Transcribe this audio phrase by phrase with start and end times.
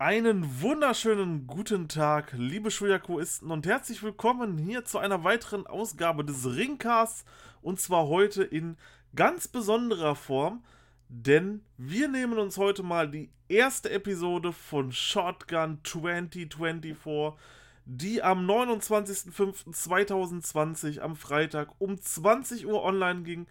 [0.00, 6.46] Einen wunderschönen guten Tag, liebe Schuyakuisten, und herzlich willkommen hier zu einer weiteren Ausgabe des
[6.46, 7.26] Ringcasts.
[7.60, 8.78] Und zwar heute in
[9.14, 10.64] ganz besonderer Form,
[11.10, 16.96] denn wir nehmen uns heute mal die erste Episode von Shotgun 2024,
[17.84, 23.46] die am 29.05.2020 am Freitag um 20 Uhr online ging.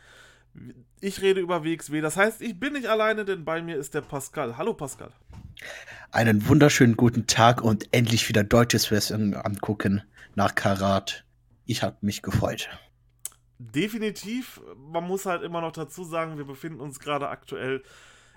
[0.99, 4.01] Ich rede über WXW, das heißt, ich bin nicht alleine, denn bei mir ist der
[4.01, 4.57] Pascal.
[4.57, 5.11] Hallo Pascal.
[6.11, 10.01] Einen wunderschönen guten Tag und endlich wieder deutsches Wrestling angucken
[10.35, 11.25] nach Karat.
[11.65, 12.69] Ich habe mich gefreut.
[13.59, 17.83] Definitiv, man muss halt immer noch dazu sagen, wir befinden uns gerade aktuell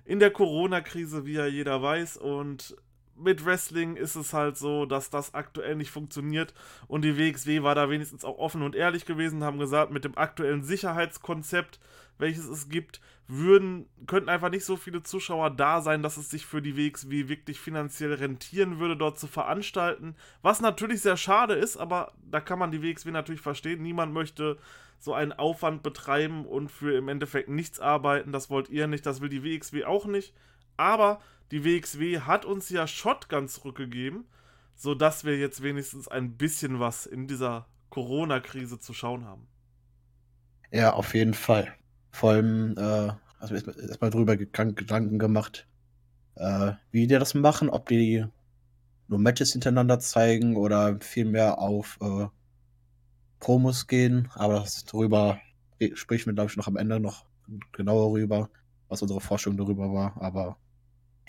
[0.05, 2.77] in der Corona-Krise, wie ja jeder weiß, und
[3.17, 6.55] mit Wrestling ist es halt so, dass das aktuell nicht funktioniert
[6.89, 10.17] und die WXW war da wenigstens auch offen und ehrlich gewesen, haben gesagt, mit dem
[10.19, 11.79] aktuellen Sicherheitskonzept,
[12.23, 16.47] welches es gibt, würden, könnten einfach nicht so viele Zuschauer da sein, dass es sich
[16.47, 20.17] für die WXW wirklich finanziell rentieren würde, dort zu veranstalten.
[20.41, 23.83] Was natürlich sehr schade ist, aber da kann man die WXW natürlich verstehen.
[23.83, 24.59] Niemand möchte
[24.99, 28.33] so einen Aufwand betreiben und für im Endeffekt nichts arbeiten.
[28.33, 30.35] Das wollt ihr nicht, das will die WXW auch nicht.
[30.77, 31.21] Aber
[31.51, 34.25] die WXW hat uns ja Shotgun zurückgegeben,
[34.75, 39.47] sodass wir jetzt wenigstens ein bisschen was in dieser Corona-Krise zu schauen haben.
[40.71, 41.75] Ja, auf jeden Fall.
[42.13, 45.67] Vor allem, äh, also erstmal erst drüber Gedanken gemacht,
[46.37, 48.25] äh, wie die das machen, ob die
[49.09, 52.27] nur Matches hintereinander zeigen oder vielmehr auf äh,
[53.41, 54.29] Promos gehen.
[54.35, 55.41] Aber das darüber
[55.95, 57.25] sprechen wir, glaube ich, noch am Ende noch
[57.73, 58.49] genauer rüber,
[58.89, 60.17] was unsere Forschung darüber war.
[60.23, 60.57] Aber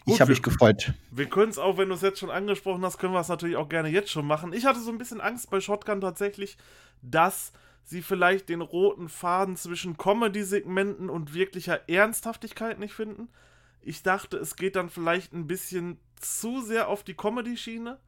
[0.06, 0.94] Gut, ich habe mich gefreut.
[1.12, 3.56] Wir können es auch, wenn du es jetzt schon angesprochen hast, können wir es natürlich
[3.56, 4.54] auch gerne jetzt schon machen.
[4.54, 6.58] Ich hatte so ein bisschen Angst bei Shotgun tatsächlich,
[7.02, 13.30] dass sie vielleicht den roten Faden zwischen Comedy-Segmenten und wirklicher Ernsthaftigkeit nicht finden.
[13.82, 18.00] Ich dachte, es geht dann vielleicht ein bisschen zu sehr auf die Comedy-Schiene.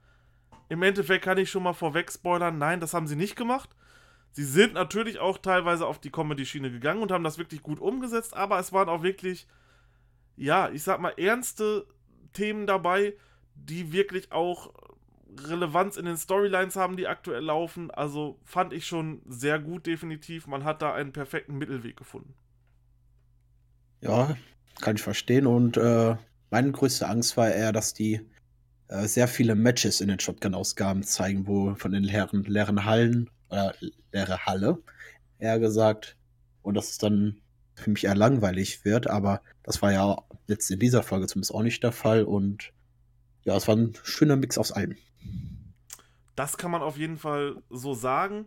[0.69, 3.69] Im Endeffekt kann ich schon mal vorweg spoilern, nein, das haben sie nicht gemacht.
[4.31, 8.33] Sie sind natürlich auch teilweise auf die Comedy-Schiene gegangen und haben das wirklich gut umgesetzt,
[8.33, 9.47] aber es waren auch wirklich
[10.37, 11.85] ja, ich sag mal, ernste
[12.33, 13.15] Themen dabei,
[13.55, 14.73] die wirklich auch
[15.43, 17.91] Relevanz in den Storylines haben, die aktuell laufen.
[17.91, 20.47] Also fand ich schon sehr gut, definitiv.
[20.47, 22.33] Man hat da einen perfekten Mittelweg gefunden.
[24.01, 24.35] Ja,
[24.81, 25.47] kann ich verstehen.
[25.47, 26.15] Und äh,
[26.49, 28.21] meine größte Angst war eher, dass die
[28.87, 33.73] äh, sehr viele Matches in den Shotgun-Ausgaben zeigen, wo von den leeren, leeren Hallen, oder
[33.81, 34.77] äh, leere Halle,
[35.39, 36.15] eher gesagt.
[36.61, 37.41] Und dass es dann
[37.75, 40.17] für mich eher langweilig wird, aber das war ja
[40.47, 42.71] jetzt in dieser Folge zumindest auch nicht der Fall und
[43.43, 44.95] ja, es war ein schöner Mix aus allem.
[46.35, 48.45] Das kann man auf jeden Fall so sagen.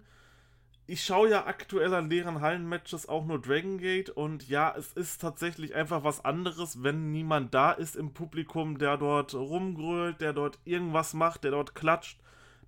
[0.87, 5.21] Ich schaue ja aktuell an leeren Hallenmatches auch nur Dragon Gate und ja, es ist
[5.21, 10.59] tatsächlich einfach was anderes, wenn niemand da ist im Publikum, der dort rumgrölt, der dort
[10.65, 12.19] irgendwas macht, der dort klatscht.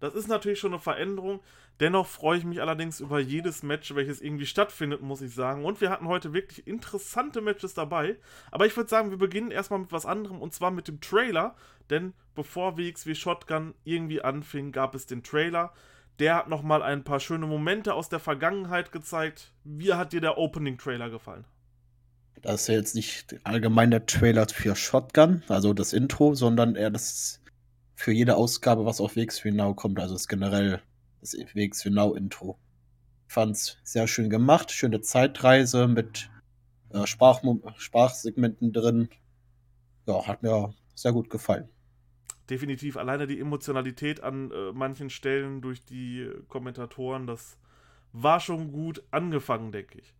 [0.00, 1.40] Das ist natürlich schon eine Veränderung.
[1.80, 5.64] Dennoch freue ich mich allerdings über jedes Match, welches irgendwie stattfindet, muss ich sagen.
[5.64, 8.16] Und wir hatten heute wirklich interessante Matches dabei.
[8.50, 11.56] Aber ich würde sagen, wir beginnen erstmal mit was anderem und zwar mit dem Trailer.
[11.88, 15.72] Denn bevor WXW Shotgun irgendwie anfing, gab es den Trailer.
[16.18, 19.54] Der hat nochmal ein paar schöne Momente aus der Vergangenheit gezeigt.
[19.64, 21.46] Wie hat dir der Opening-Trailer gefallen?
[22.42, 26.90] Das ist ja jetzt nicht allgemein der Trailer für Shotgun, also das Intro, sondern eher
[26.90, 27.40] das
[27.94, 29.98] für jede Ausgabe, was auf WXW Now kommt.
[29.98, 30.82] Also das generell
[31.20, 32.58] das WX Now Intro.
[33.26, 36.30] Fand's sehr schön gemacht, schöne Zeitreise mit
[36.90, 37.42] äh, Sprach
[37.76, 39.08] Sprachsegmenten drin.
[40.06, 41.68] Ja, hat mir sehr gut gefallen.
[42.48, 47.56] Definitiv, alleine die Emotionalität an äh, manchen Stellen durch die Kommentatoren, das
[48.12, 50.14] war schon gut angefangen, denke ich.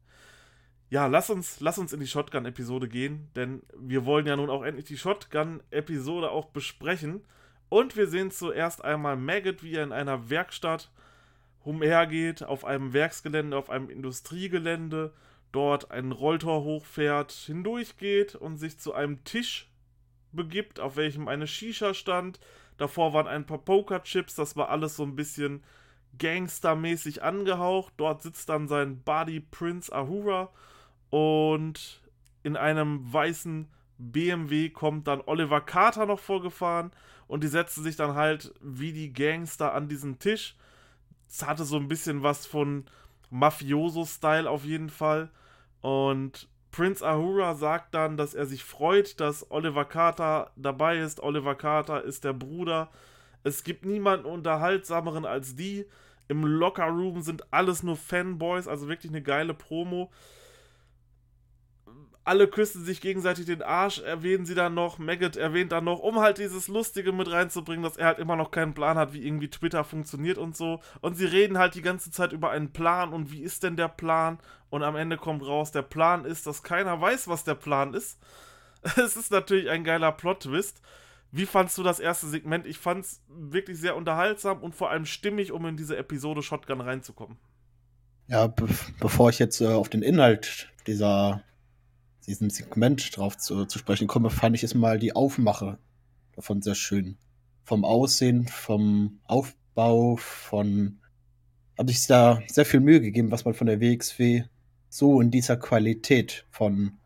[0.91, 4.63] Ja, lass uns, lass uns in die Shotgun-Episode gehen, denn wir wollen ja nun auch
[4.63, 7.23] endlich die Shotgun-Episode auch besprechen.
[7.71, 10.91] Und wir sehen zuerst einmal Maggot, wie er in einer Werkstatt
[11.63, 15.13] umhergeht, auf einem Werksgelände, auf einem Industriegelände,
[15.53, 19.71] dort ein Rolltor hochfährt, hindurchgeht und sich zu einem Tisch
[20.33, 22.41] begibt, auf welchem eine Shisha stand.
[22.77, 25.63] Davor waren ein paar Pokerchips, das war alles so ein bisschen
[26.19, 27.93] gangstermäßig angehaucht.
[27.99, 30.51] Dort sitzt dann sein Buddy Prince Ahura
[31.11, 32.03] und
[32.43, 33.69] in einem weißen
[34.01, 36.91] BMW kommt dann Oliver Carter noch vorgefahren
[37.29, 40.57] und die setzen sich dann halt wie die Gangster an diesen Tisch.
[41.29, 42.87] Es hatte so ein bisschen was von
[43.31, 45.31] Mafioso-Style auf jeden Fall.
[45.81, 51.21] Und Prince Ahura sagt dann, dass er sich freut, dass Oliver Carter dabei ist.
[51.21, 52.91] Oliver Carter ist der Bruder.
[53.45, 55.87] Es gibt niemanden unterhaltsameren als die.
[56.29, 60.11] Im Locker-Room sind alles nur Fanboys, also wirklich eine geile Promo
[62.31, 66.21] alle küssen sich gegenseitig den Arsch, erwähnen sie dann noch, Maggot erwähnt dann noch, um
[66.21, 69.51] halt dieses Lustige mit reinzubringen, dass er halt immer noch keinen Plan hat, wie irgendwie
[69.51, 70.81] Twitter funktioniert und so.
[71.01, 73.89] Und sie reden halt die ganze Zeit über einen Plan und wie ist denn der
[73.89, 74.39] Plan?
[74.69, 78.21] Und am Ende kommt raus, der Plan ist, dass keiner weiß, was der Plan ist.
[78.97, 80.81] Es ist natürlich ein geiler Plot-Twist.
[81.33, 82.65] Wie fandst du das erste Segment?
[82.65, 86.81] Ich fand es wirklich sehr unterhaltsam und vor allem stimmig, um in diese Episode Shotgun
[86.81, 87.39] reinzukommen.
[88.29, 88.69] Ja, be
[89.01, 91.43] bevor ich jetzt äh, auf den Inhalt dieser
[92.27, 95.79] diesem Segment drauf zu, zu sprechen komme, fand ich es mal die Aufmache
[96.41, 97.19] davon sehr schön.
[97.65, 101.01] Vom Aussehen, vom Aufbau, von.
[101.79, 104.45] Habe ich da sehr viel Mühe gegeben, was man von der WXW
[104.89, 106.99] so in dieser Qualität von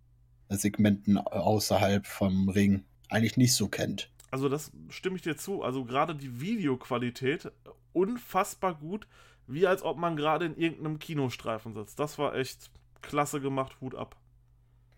[0.48, 4.10] Segmenten außerhalb vom Ring eigentlich nicht so kennt.
[4.30, 5.62] Also das stimme ich dir zu.
[5.62, 7.52] Also gerade die Videoqualität
[7.92, 9.06] unfassbar gut,
[9.46, 11.98] wie als ob man gerade in irgendeinem Kinostreifen sitzt.
[12.00, 12.70] Das war echt
[13.02, 14.16] klasse gemacht, Hut ab.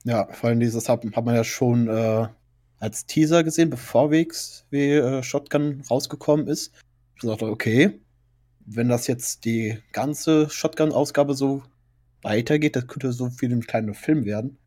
[0.06, 2.28] Ja, vor allem dieses hat, hat man ja schon äh,
[2.78, 6.72] als Teaser gesehen, bevor WXW äh, Shotgun rausgekommen ist.
[7.16, 8.00] Ich dachte, okay,
[8.64, 11.64] wenn das jetzt die ganze Shotgun-Ausgabe so
[12.22, 14.58] weitergeht, das könnte so viel ein kleiner Film werden.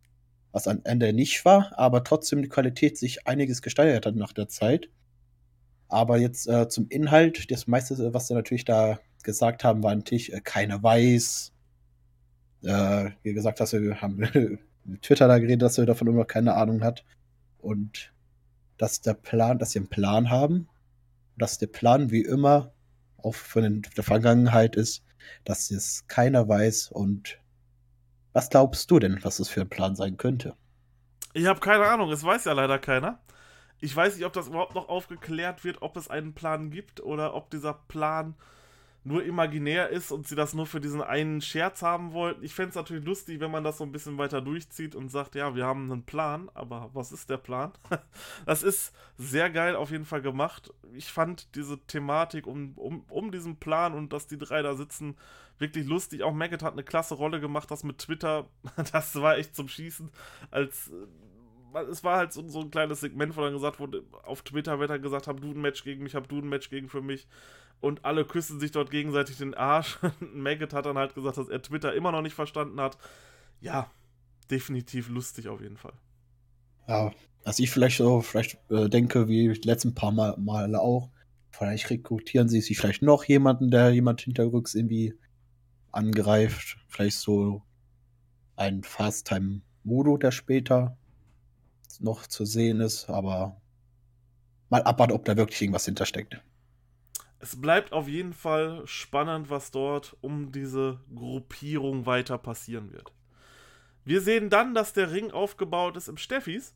[0.51, 4.50] Was am Ende nicht war, aber trotzdem die Qualität sich einiges gesteigert hat nach der
[4.50, 4.89] Zeit.
[5.88, 10.33] Aber jetzt äh, zum Inhalt, das meiste, was sie natürlich da gesagt haben, war natürlich,
[10.33, 11.53] äh, keiner weiß.
[12.63, 14.59] Äh, wie gesagt hast, wir haben
[14.97, 17.06] Twitter da geredet, dass er davon immer keine Ahnung hat.
[17.57, 18.13] Und
[18.77, 20.68] dass der Plan, dass sie einen Plan haben,
[21.38, 22.71] dass der Plan wie immer
[23.18, 25.03] auch von der Vergangenheit ist,
[25.44, 26.91] dass es keiner weiß.
[26.91, 27.39] Und
[28.33, 30.56] was glaubst du denn, was das für ein Plan sein könnte?
[31.33, 33.19] Ich habe keine Ahnung, es weiß ja leider keiner.
[33.81, 37.33] Ich weiß nicht, ob das überhaupt noch aufgeklärt wird, ob es einen Plan gibt oder
[37.33, 38.35] ob dieser Plan
[39.03, 42.43] nur imaginär ist und sie das nur für diesen einen Scherz haben wollten.
[42.43, 45.35] Ich fände es natürlich lustig, wenn man das so ein bisschen weiter durchzieht und sagt,
[45.35, 47.71] ja, wir haben einen Plan, aber was ist der Plan?
[48.45, 50.73] das ist sehr geil auf jeden Fall gemacht.
[50.93, 55.15] Ich fand diese Thematik um, um, um diesen Plan und dass die drei da sitzen
[55.59, 56.23] wirklich lustig.
[56.23, 58.47] Auch Maggot hat eine klasse Rolle gemacht, das mit Twitter,
[58.91, 60.09] das war echt zum Schießen,
[60.51, 60.91] als
[61.89, 64.89] es war halt so, so, ein kleines Segment, wo dann gesagt wurde, auf Twitter wird
[64.89, 67.27] dann gesagt, hab du ein Match gegen mich, hab du ein Match gegen für mich
[67.81, 70.00] und alle küssen sich dort gegenseitig den Arsch.
[70.33, 72.98] Maggot hat dann halt gesagt, dass er Twitter immer noch nicht verstanden hat.
[73.62, 73.89] Ja,
[74.50, 75.94] definitiv lustig auf jeden Fall.
[76.88, 77.12] Ja,
[77.44, 81.10] was ich vielleicht so vielleicht äh, denke, wie die letzten paar Mal, Male auch,
[81.51, 85.13] vielleicht rekrutieren sie sich vielleicht noch jemanden, der jemand hinterrücks irgendwie
[85.92, 86.77] angreift.
[86.88, 87.63] Vielleicht so
[88.56, 90.98] ein Fast-Time-Modo, der später
[91.99, 93.61] noch zu sehen ist, aber
[94.69, 96.41] mal abwarten, ob da wirklich irgendwas hintersteckt
[97.39, 103.11] es bleibt auf jeden Fall spannend, was dort um diese Gruppierung weiter passieren wird.
[104.03, 106.75] Wir sehen dann, dass der Ring aufgebaut ist im Steffis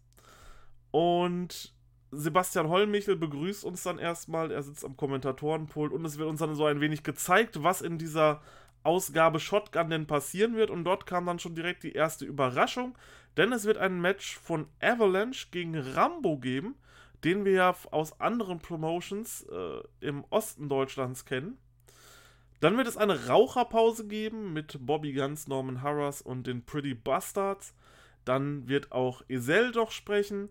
[0.91, 1.73] und
[2.11, 4.51] Sebastian Hollmichel begrüßt uns dann erstmal.
[4.51, 7.97] Er sitzt am Kommentatorenpult und es wird uns dann so ein wenig gezeigt, was in
[7.97, 8.41] dieser
[8.83, 10.69] Ausgabe Shotgun denn passieren wird.
[10.69, 12.97] Und dort kam dann schon direkt die erste Überraschung,
[13.37, 16.75] denn es wird ein Match von Avalanche gegen Rambo geben
[17.23, 21.57] den wir ja aus anderen Promotions äh, im Osten Deutschlands kennen.
[22.59, 27.73] Dann wird es eine Raucherpause geben mit Bobby Guns, Norman Harras und den Pretty Bastards.
[28.25, 30.49] Dann wird auch Isel doch sprechen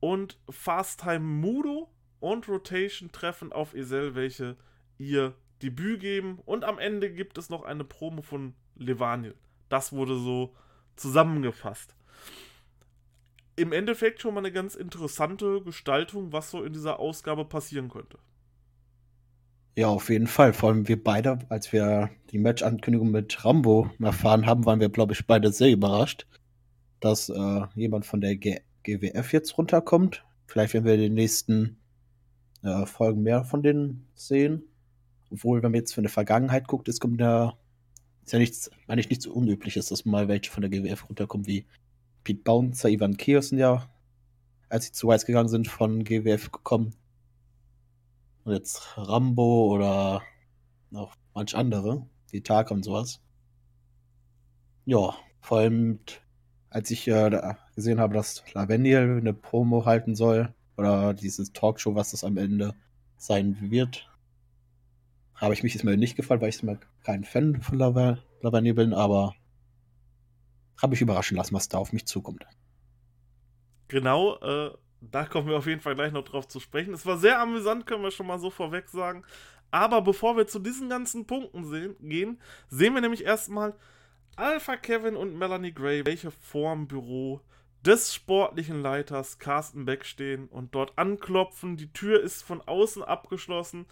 [0.00, 1.90] und Fast Time Mudo
[2.20, 4.56] und Rotation treffen auf Isel, welche
[4.98, 6.38] ihr Debüt geben.
[6.44, 9.34] Und am Ende gibt es noch eine Promo von Levanil.
[9.68, 10.54] Das wurde so
[10.96, 11.96] zusammengefasst
[13.56, 18.18] im Endeffekt schon mal eine ganz interessante Gestaltung, was so in dieser Ausgabe passieren könnte.
[19.76, 20.52] Ja, auf jeden Fall.
[20.52, 25.12] Vor allem wir beide, als wir die Match-Ankündigung mit Rambo erfahren haben, waren wir, glaube
[25.12, 26.26] ich, beide sehr überrascht,
[27.00, 30.24] dass äh, jemand von der G GWF jetzt runterkommt.
[30.46, 31.78] Vielleicht werden wir in den nächsten
[32.62, 34.64] äh, Folgen mehr von denen sehen.
[35.30, 37.56] Obwohl, wenn man jetzt von der Vergangenheit guckt, ist, kommt ja,
[38.24, 41.66] ist ja nichts, eigentlich nichts Unübliches, dass mal welche von der GWF runterkommen, wie
[42.22, 43.88] Pete Bouncer, Ivan Kios sind ja,
[44.68, 46.94] als sie zu Weiß gegangen sind, von GWF gekommen.
[48.44, 50.22] Und jetzt Rambo oder
[50.90, 53.20] noch manch andere, wie Tag und sowas.
[54.84, 55.98] Ja, vor allem,
[56.70, 62.10] als ich äh, gesehen habe, dass Lavendel eine Promo halten soll, oder dieses Talkshow, was
[62.10, 62.74] das am Ende
[63.16, 64.08] sein wird,
[65.36, 68.92] habe ich mich jetzt mal nicht gefallen, weil ich mal kein Fan von Lavendel bin,
[68.92, 69.34] aber
[70.80, 72.44] habe ich überraschen lassen, was da auf mich zukommt.
[73.88, 76.94] Genau, äh, da kommen wir auf jeden Fall gleich noch drauf zu sprechen.
[76.94, 79.24] Es war sehr amüsant, können wir schon mal so vorweg sagen.
[79.70, 83.74] Aber bevor wir zu diesen ganzen Punkten sehen, gehen, sehen wir nämlich erstmal
[84.36, 87.40] Alpha Kevin und Melanie Gray, welche vorm Büro
[87.84, 91.76] des sportlichen Leiters Carsten Beck stehen und dort anklopfen.
[91.76, 93.86] Die Tür ist von außen abgeschlossen.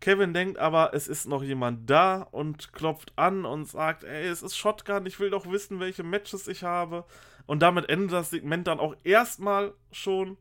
[0.00, 4.42] Kevin denkt aber, es ist noch jemand da und klopft an und sagt, ey, es
[4.42, 7.04] ist Shotgun, ich will doch wissen, welche Matches ich habe.
[7.46, 10.36] Und damit endet das Segment dann auch erstmal schon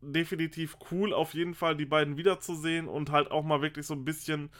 [0.00, 4.04] definitiv cool, auf jeden Fall die beiden wiederzusehen und halt auch mal wirklich so ein
[4.04, 4.50] bisschen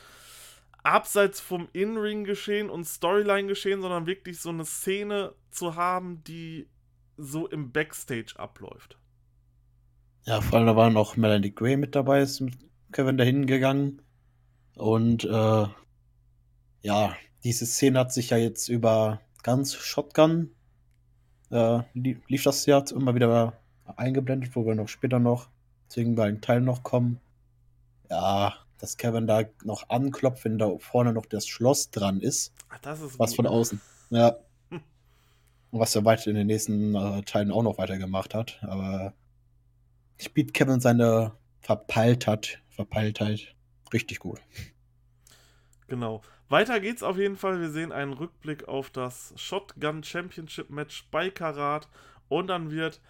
[0.83, 6.69] abseits vom In-Ring-Geschehen und Storyline-Geschehen, sondern wirklich so eine Szene zu haben, die
[7.17, 8.99] so im Backstage abläuft.
[10.27, 12.43] Ja, vor allem da war noch Melanie Gray mit dabei, ist
[12.97, 14.01] Kevin dahin gegangen.
[14.75, 15.67] Und äh,
[16.83, 20.51] ja, diese Szene hat sich ja jetzt über ganz Shotgun
[21.51, 23.53] äh, lief das ja immer wieder
[23.85, 25.49] eingeblendet, wo wir noch später noch
[25.89, 27.21] zu irgendeinem Teil noch kommen.
[28.11, 32.55] Ja, dass Kevin da noch anklopft, wenn da vorne noch das Schloss dran ist.
[32.71, 33.79] Ach, das ist was von außen.
[34.11, 34.37] Ja.
[34.71, 34.81] Hm.
[35.71, 38.59] Und was er weiter in den nächsten äh, Teilen auch noch weitergemacht hat.
[38.63, 39.13] Aber
[40.19, 43.55] spielt Kevin seine Verpeiltheit, Verpeiltheit
[43.93, 44.41] richtig gut.
[45.89, 46.23] Genau.
[46.49, 47.61] Weiter geht's auf jeden Fall.
[47.61, 51.89] Wir sehen einen Rückblick auf das Shotgun Championship Match bei Karat.
[52.29, 53.01] Und dann wird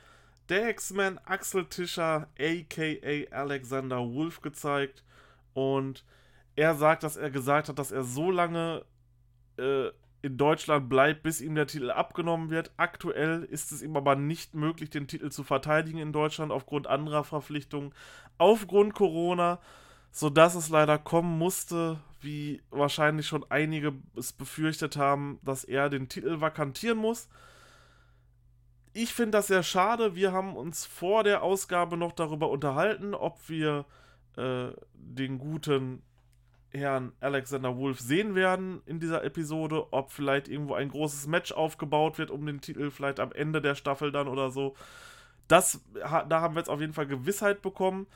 [0.49, 5.04] der X-Men Axel Tischer, aka Alexander Wolf, gezeigt.
[5.52, 6.04] Und
[6.54, 8.85] er sagt, dass er gesagt hat, dass er so lange
[9.58, 9.88] äh,
[10.26, 12.73] in Deutschland bleibt, bis ihm der Titel abgenommen wird.
[12.76, 17.25] Aktuell ist es ihm aber nicht möglich, den Titel zu verteidigen in Deutschland aufgrund anderer
[17.25, 17.95] Verpflichtungen,
[18.37, 19.61] aufgrund Corona,
[20.11, 26.09] sodass es leider kommen musste, wie wahrscheinlich schon einige es befürchtet haben, dass er den
[26.09, 27.28] Titel vakantieren muss.
[28.92, 30.14] Ich finde das sehr schade.
[30.16, 33.85] Wir haben uns vor der Ausgabe noch darüber unterhalten, ob wir
[34.37, 36.02] äh, den guten
[36.76, 42.18] Herrn Alexander Wolf sehen werden in dieser Episode, ob vielleicht irgendwo ein großes Match aufgebaut
[42.18, 44.75] wird um den Titel, vielleicht am Ende der Staffel dann oder so.
[45.49, 48.06] Das, da haben wir jetzt auf jeden Fall Gewissheit bekommen.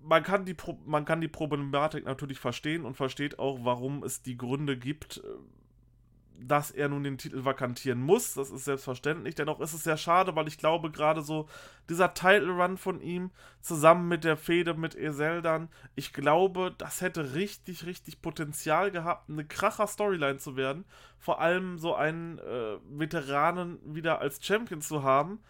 [0.00, 0.56] Man kann, die,
[0.86, 5.20] man kann die Problematik natürlich verstehen und versteht auch, warum es die Gründe gibt, äh,
[6.40, 8.34] dass er nun den Titel vakantieren muss.
[8.34, 9.34] Das ist selbstverständlich.
[9.34, 11.48] Dennoch ist es sehr schade, weil ich glaube, gerade so
[11.88, 13.30] dieser Title Run von ihm
[13.60, 19.44] zusammen mit der Fehde mit Eseldan, ich glaube, das hätte richtig, richtig Potenzial gehabt, eine
[19.44, 20.84] kracher Storyline zu werden.
[21.18, 25.40] Vor allem so einen äh, Veteranen wieder als Champion zu haben,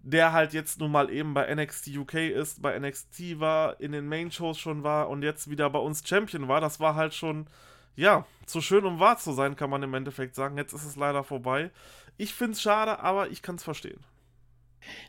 [0.00, 4.08] der halt jetzt nun mal eben bei NXT UK ist, bei NXT war, in den
[4.08, 6.60] Main Shows schon war und jetzt wieder bei uns Champion war.
[6.60, 7.48] Das war halt schon
[7.96, 10.56] ja, zu schön, um wahr zu sein, kann man im Endeffekt sagen.
[10.56, 11.70] Jetzt ist es leider vorbei.
[12.16, 14.00] Ich finde es schade, aber ich kann es verstehen.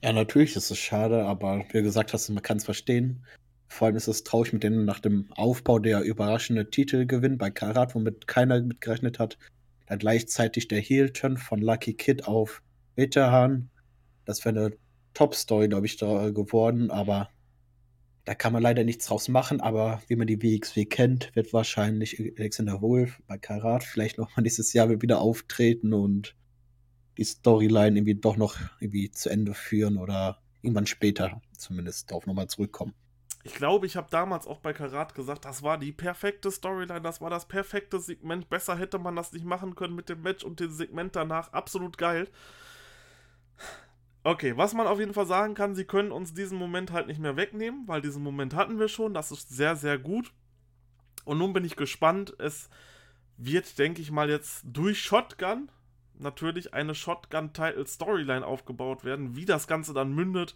[0.03, 3.25] Ja, natürlich ist es schade, aber wie gesagt hast, man kann es verstehen.
[3.67, 7.93] Vor allem ist es traurig mit denen nach dem Aufbau der überraschende Titelgewinn bei Karat,
[7.93, 9.37] womit keiner mitgerechnet hat.
[9.85, 12.61] Dann gleichzeitig der Heel-Turn von Lucky Kid auf
[12.95, 13.69] Veteran.
[14.25, 14.77] Das wäre eine
[15.13, 17.29] Top-Story, glaube ich, da geworden, aber
[18.29, 22.19] da kann man leider nichts draus machen, aber wie man die WXW kennt, wird wahrscheinlich
[22.37, 26.35] Alexander Wolf bei Karat vielleicht nochmal dieses Jahr wieder auftreten und
[27.17, 32.45] die Storyline irgendwie doch noch irgendwie zu Ende führen oder irgendwann später zumindest darauf nochmal
[32.45, 32.93] zurückkommen.
[33.43, 37.21] Ich glaube, ich habe damals auch bei Karat gesagt, das war die perfekte Storyline, das
[37.21, 38.47] war das perfekte Segment.
[38.47, 41.51] Besser hätte man das nicht machen können mit dem Match und dem Segment danach.
[41.51, 42.27] Absolut geil.
[44.23, 47.19] Okay, was man auf jeden Fall sagen kann, sie können uns diesen Moment halt nicht
[47.19, 49.13] mehr wegnehmen, weil diesen Moment hatten wir schon.
[49.13, 50.33] Das ist sehr, sehr gut.
[51.23, 52.35] Und nun bin ich gespannt.
[52.37, 52.69] Es
[53.37, 55.71] wird, denke ich mal, jetzt durch Shotgun
[56.19, 59.37] natürlich eine Shotgun-Title-Storyline aufgebaut werden.
[59.37, 60.55] Wie das Ganze dann mündet,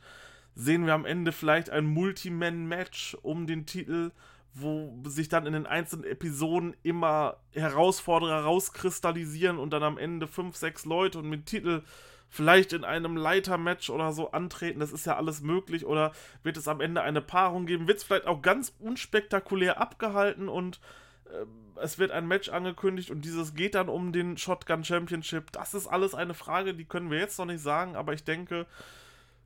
[0.55, 4.11] sehen wir am Ende vielleicht ein Multi-Man-Match um den Titel,
[4.53, 10.57] wo sich dann in den einzelnen Episoden immer Herausforderer rauskristallisieren und dann am Ende fünf,
[10.57, 11.83] sechs Leute und mit Titel
[12.29, 14.79] vielleicht in einem Leitermatch oder so antreten.
[14.79, 15.85] Das ist ja alles möglich.
[15.85, 16.13] Oder
[16.43, 17.87] wird es am Ende eine Paarung geben?
[17.87, 20.79] Wird es vielleicht auch ganz unspektakulär abgehalten und
[21.25, 21.45] äh,
[21.81, 25.51] es wird ein Match angekündigt und dieses geht dann um den Shotgun Championship.
[25.51, 28.67] Das ist alles eine Frage, die können wir jetzt noch nicht sagen, aber ich denke,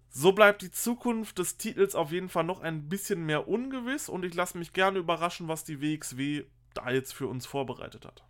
[0.09, 4.25] so bleibt die Zukunft des Titels auf jeden Fall noch ein bisschen mehr ungewiss und
[4.25, 6.43] ich lasse mich gerne überraschen, was die WXW
[6.73, 8.23] da jetzt für uns vorbereitet hat.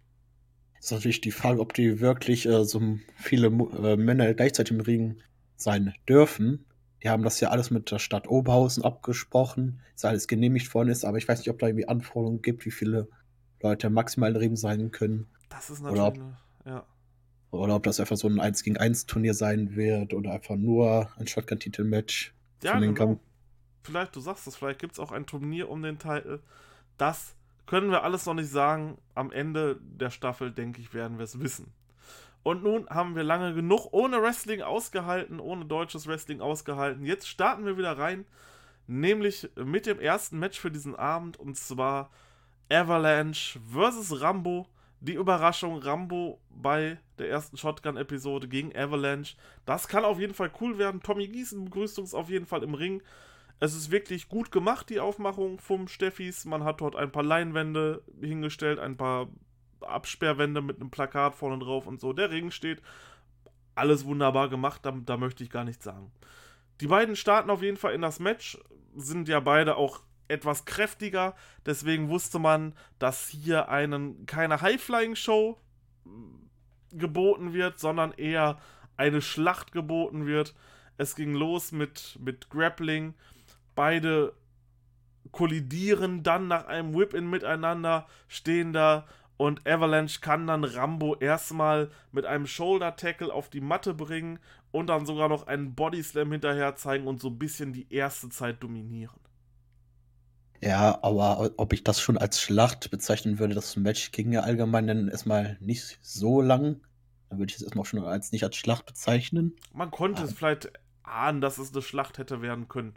[0.88, 2.82] Ist natürlich die Frage, ob die wirklich äh, so
[3.18, 5.18] viele äh, Männer gleichzeitig im Ring
[5.58, 6.66] sein dürfen.
[7.04, 11.04] Die haben das ja alles mit der Stadt Oberhausen abgesprochen, dass alles genehmigt worden ist,
[11.04, 13.10] aber ich weiß nicht, ob da irgendwie Anforderungen gibt, wie viele
[13.62, 15.28] Leute maximal im Ring sein können.
[15.50, 16.86] Das ist natürlich, oder ob, eine, ja.
[17.52, 21.10] Oder ob das einfach so ein 1 gegen 1 Turnier sein wird oder einfach nur
[21.18, 22.34] ein Shotgun-Titel-Match.
[22.64, 23.20] Ja, genau.
[23.84, 26.40] Vielleicht, du sagst es, vielleicht gibt es auch ein Turnier um den Titel.
[26.98, 27.36] Das
[27.68, 28.98] können wir alles noch nicht sagen.
[29.14, 31.72] Am Ende der Staffel, denke ich, werden wir es wissen.
[32.44, 37.06] Und nun haben wir lange genug ohne Wrestling ausgehalten, ohne deutsches Wrestling ausgehalten.
[37.06, 38.26] Jetzt starten wir wieder rein,
[38.88, 42.10] nämlich mit dem ersten Match für diesen Abend und zwar
[42.72, 44.22] Avalanche vs.
[44.22, 44.68] Rambo.
[45.00, 49.36] Die Überraschung Rambo bei der ersten Shotgun-Episode gegen Avalanche.
[49.66, 51.04] Das kann auf jeden Fall cool werden.
[51.04, 53.04] Tommy Gießen begrüßt uns auf jeden Fall im Ring.
[53.60, 56.46] Es ist wirklich gut gemacht, die Aufmachung vom Steffis.
[56.46, 59.30] Man hat dort ein paar Leinwände hingestellt, ein paar
[59.82, 62.14] Absperrwände mit einem Plakat vorne drauf und so.
[62.14, 62.82] Der Ring steht.
[63.76, 66.12] Alles wunderbar gemacht, da, da möchte ich gar nichts sagen.
[66.82, 68.58] Die beiden starten auf jeden Fall in das Match,
[68.96, 71.36] sind ja beide auch etwas kräftiger,
[71.66, 75.58] deswegen wusste man, dass hier einen, keine High-Flying-Show
[76.92, 78.60] geboten wird, sondern eher
[78.96, 80.56] eine Schlacht geboten wird.
[80.98, 83.14] Es ging los mit, mit Grappling.
[83.78, 84.34] Beide
[85.32, 89.06] kollidieren dann nach einem Whip-In miteinander, stehen da
[89.38, 94.40] und Avalanche kann dann Rambo erstmal mit einem Shoulder-Tackle auf die Matte bringen
[94.72, 98.64] und dann sogar noch einen Bodyslam hinterher zeigen und so ein bisschen die erste Zeit
[98.64, 99.20] dominieren.
[100.60, 104.88] Ja, aber ob ich das schon als Schlacht bezeichnen würde, das Match ging ja allgemein
[104.88, 106.82] dann erstmal nicht so lang.
[107.30, 109.56] Dann würde ich es erstmal schon als nicht als Schlacht bezeichnen.
[109.72, 110.72] Man konnte es vielleicht
[111.04, 112.96] ahnen, dass es eine Schlacht hätte werden können.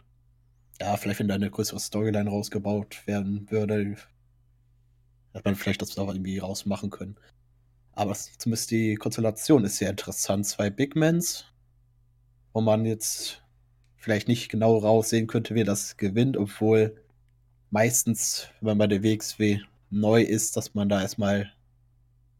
[0.81, 3.97] Ja, vielleicht wenn da eine größere Storyline rausgebaut werden würde,
[5.33, 7.15] Hätte man vielleicht das noch irgendwie rausmachen können.
[7.93, 10.47] Aber zumindest die Konstellation ist sehr interessant.
[10.47, 11.45] Zwei Big Mans,
[12.53, 13.43] wo man jetzt
[13.95, 16.97] vielleicht nicht genau raussehen könnte, wer das gewinnt, obwohl
[17.69, 19.59] meistens, wenn man bei der WXW
[19.91, 21.53] neu ist, dass man da erstmal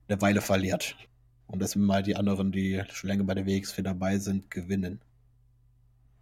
[0.07, 0.97] eine Weile verliert.
[1.45, 4.99] Und dass mal die anderen, die schon länger bei der WXW dabei sind, gewinnen.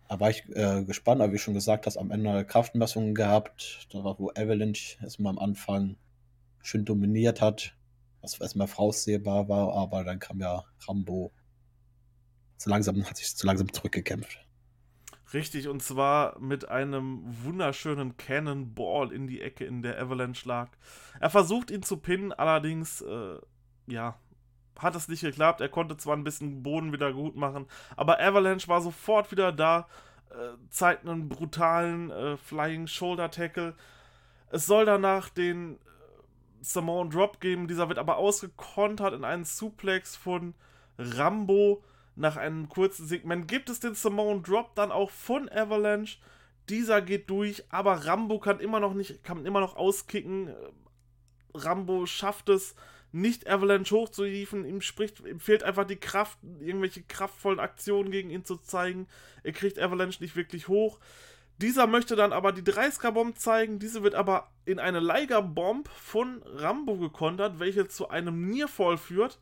[0.09, 4.03] Da war ich äh, gespannt, aber wie schon gesagt hast, am Ende Kraftmessungen gehabt, da
[4.03, 5.97] war wo Avalanche erstmal am Anfang
[6.63, 7.77] schön dominiert hat,
[8.21, 11.31] was erstmal voraussehbar war, aber dann kam ja Rambo.
[12.57, 14.39] So langsam hat sich zu langsam zurückgekämpft.
[15.31, 20.71] Richtig, und zwar mit einem wunderschönen Cannonball in die Ecke, in der Avalanche lag.
[21.19, 23.37] Er versucht ihn zu pinnen, allerdings, äh,
[23.85, 24.19] ja,
[24.79, 25.61] hat es nicht geklappt.
[25.61, 29.87] Er konnte zwar ein bisschen Boden wieder gut machen, aber Avalanche war sofort wieder da,
[30.31, 33.75] äh, zeigt einen brutalen äh, Flying Shoulder Tackle.
[34.49, 35.77] Es soll danach den
[36.61, 37.67] Samoan Drop geben.
[37.67, 40.53] Dieser wird aber ausgekontert in einen Suplex von
[40.97, 41.83] Rambo.
[42.15, 46.17] Nach einem kurzen Segment gibt es den Samoan Drop dann auch von Avalanche.
[46.67, 50.53] Dieser geht durch, aber Rambo kann immer noch nicht, kann immer noch auskicken.
[51.53, 52.75] Rambo schafft es,
[53.11, 54.65] nicht Avalanche hochzuhieven.
[54.65, 59.07] Ihm, spricht, ihm fehlt einfach die Kraft, irgendwelche kraftvollen Aktionen gegen ihn zu zeigen.
[59.43, 60.99] Er kriegt Avalanche nicht wirklich hoch.
[61.61, 63.79] Dieser möchte dann aber die 30er-Bomb zeigen.
[63.79, 69.39] Diese wird aber in eine Liger-Bomb von Rambo gekontert, welche zu einem Nearfall führt.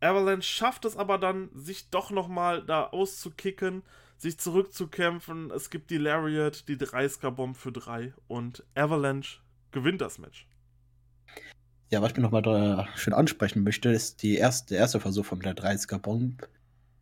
[0.00, 3.82] Avalanche schafft es aber dann, sich doch nochmal da auszukicken,
[4.16, 5.50] sich zurückzukämpfen.
[5.50, 9.40] Es gibt die Lariat, die 30er-Bomb für 3 und Avalanche
[9.72, 10.47] gewinnt das Match.
[11.90, 15.40] Ja, was ich mir nochmal schön ansprechen möchte, ist die erste, der erste Versuch von
[15.40, 16.46] der 30er-Bomb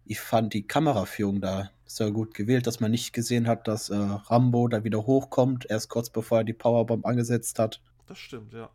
[0.07, 3.97] ich fand die Kameraführung da sehr gut gewählt, dass man nicht gesehen hat, dass äh,
[3.97, 7.81] Rambo da wieder hochkommt, erst kurz bevor er die Powerbomb angesetzt hat.
[8.07, 8.71] Das stimmt, ja.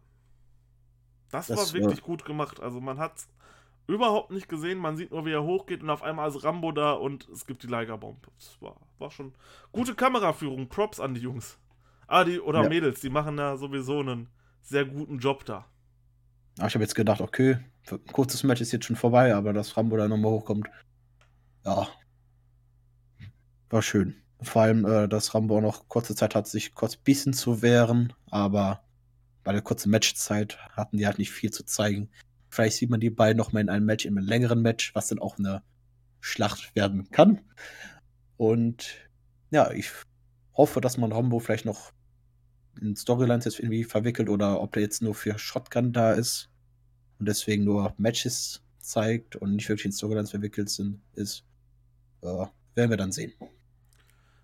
[1.30, 2.60] Das, das war wirklich äh, gut gemacht.
[2.60, 3.13] Also man hat
[3.88, 6.91] überhaupt nicht gesehen, man sieht nur, wie er hochgeht und auf einmal ist Rambo da
[6.93, 8.28] und es gibt die Liger-Bomb.
[8.38, 9.34] Das war, war schon
[9.71, 10.67] gute Kameraführung.
[10.67, 11.58] Props an die Jungs.
[12.08, 12.69] Ah, die, oder ja.
[12.69, 14.28] Mädels, die machen da sowieso einen
[14.62, 15.65] sehr guten Job da.
[16.60, 17.58] Ah, ich habe jetzt gedacht, okay,
[17.90, 20.70] ein kurzes Match ist jetzt schon vorbei, aber dass Rambo da nochmal hochkommt,
[21.66, 21.88] ja.
[23.70, 24.16] War schön.
[24.42, 28.14] Vor allem, äh, dass Rambo auch noch kurze Zeit hat, sich kurz bissen zu wehren,
[28.30, 28.84] aber
[29.44, 32.10] bei der kurzen Matchzeit hatten die halt nicht viel zu zeigen.
[32.50, 35.08] Vielleicht sieht man die beiden noch mal in einem Match, in einem längeren Match, was
[35.08, 35.64] dann auch eine
[36.20, 37.42] Schlacht werden kann.
[38.38, 38.96] Und
[39.52, 39.90] ja, ich
[40.54, 41.92] hoffe, dass man Rambo vielleicht noch
[42.80, 46.50] in Storylines jetzt irgendwie verwickelt oder ob der jetzt nur für Shotgun da ist
[47.20, 51.44] und deswegen nur Matches zeigt und nicht wirklich in Storylines verwickelt sind, ist
[52.22, 53.34] äh, werden wir dann sehen.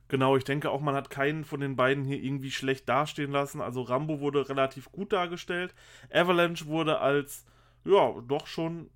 [0.10, 3.60] Genau, ich denke auch, man hat keinen von den beiden hier irgendwie schlecht dastehen lassen.
[3.60, 5.76] Also Rambo wurde relativ gut dargestellt.
[6.12, 7.46] Avalanche wurde als,
[7.84, 8.90] ja, doch schon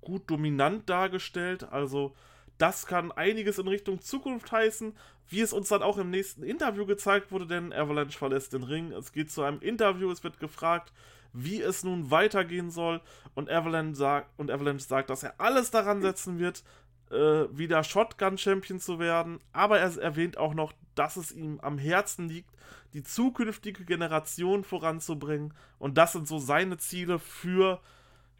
[0.00, 1.64] gut dominant dargestellt.
[1.64, 2.14] Also
[2.58, 4.94] das kann einiges in Richtung Zukunft heißen,
[5.28, 8.92] wie es uns dann auch im nächsten Interview gezeigt wurde, denn Avalanche verlässt den Ring.
[8.92, 10.92] Es geht zu einem Interview, es wird gefragt,
[11.32, 13.00] wie es nun weitergehen soll
[13.34, 16.64] und Avalanche sagt, und Avalanche sagt dass er alles daran setzen wird,
[17.10, 19.38] äh, wieder Shotgun-Champion zu werden.
[19.52, 22.50] Aber er erwähnt auch noch, dass es ihm am Herzen liegt,
[22.92, 25.54] die zukünftige Generation voranzubringen.
[25.78, 27.80] Und das sind so seine Ziele für,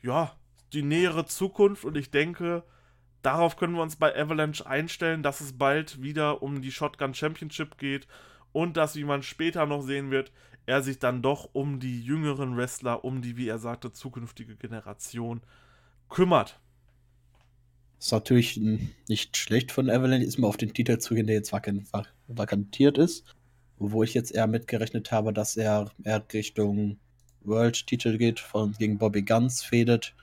[0.02, 0.34] ja,
[0.72, 2.62] die nähere Zukunft und ich denke,
[3.22, 7.78] darauf können wir uns bei Avalanche einstellen, dass es bald wieder um die Shotgun Championship
[7.78, 8.06] geht
[8.52, 10.32] und dass, wie man später noch sehen wird,
[10.66, 15.40] er sich dann doch um die jüngeren Wrestler, um die, wie er sagte, zukünftige Generation
[16.08, 16.60] kümmert.
[17.98, 18.60] Ist natürlich
[19.08, 23.24] nicht schlecht von Avalanche, ist mal auf den Titel zu gehen, der jetzt vakantiert ist.
[23.78, 26.98] Wo ich jetzt eher mitgerechnet habe, dass er eher Richtung
[27.42, 30.14] World-Titel geht, von, gegen Bobby Guns fädet.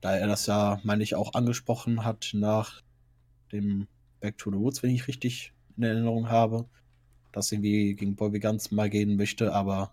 [0.00, 2.82] Da er das ja, meine ich, auch angesprochen hat nach
[3.52, 3.86] dem
[4.20, 6.66] Back to the Woods, wenn ich richtig in Erinnerung habe
[7.32, 9.92] dass irgendwie gegen Bobby Guns mal gehen möchte, aber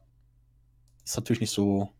[1.03, 1.91] ist natürlich nicht so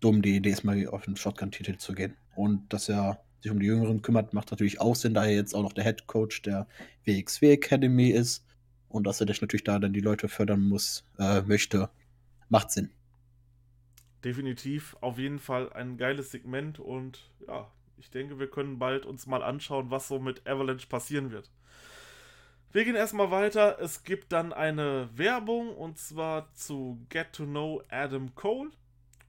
[0.00, 2.16] dumm, die Idee ist mal auf den Shotgun-Titel zu gehen.
[2.34, 5.54] Und dass er sich um die Jüngeren kümmert, macht natürlich auch Sinn, da er jetzt
[5.54, 6.66] auch noch der Head Coach der
[7.04, 8.44] WXW Academy ist
[8.88, 11.90] und dass er natürlich da dann die Leute fördern muss, äh, möchte,
[12.48, 12.90] macht Sinn.
[14.24, 19.26] Definitiv, auf jeden Fall ein geiles Segment und ja, ich denke, wir können bald uns
[19.26, 21.50] mal anschauen, was so mit Avalanche passieren wird.
[22.70, 23.78] Wir gehen erstmal weiter.
[23.80, 28.70] Es gibt dann eine Werbung und zwar zu Get to Know Adam Cole.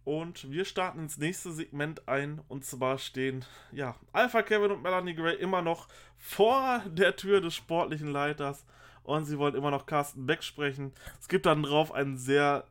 [0.03, 2.41] Und wir starten ins nächste Segment ein.
[2.47, 7.55] Und zwar stehen ja, Alpha Kevin und Melanie Gray immer noch vor der Tür des
[7.55, 8.65] sportlichen Leiters.
[9.03, 10.93] Und sie wollen immer noch Carsten Beck sprechen.
[11.21, 12.65] Es gibt dann drauf ein sehr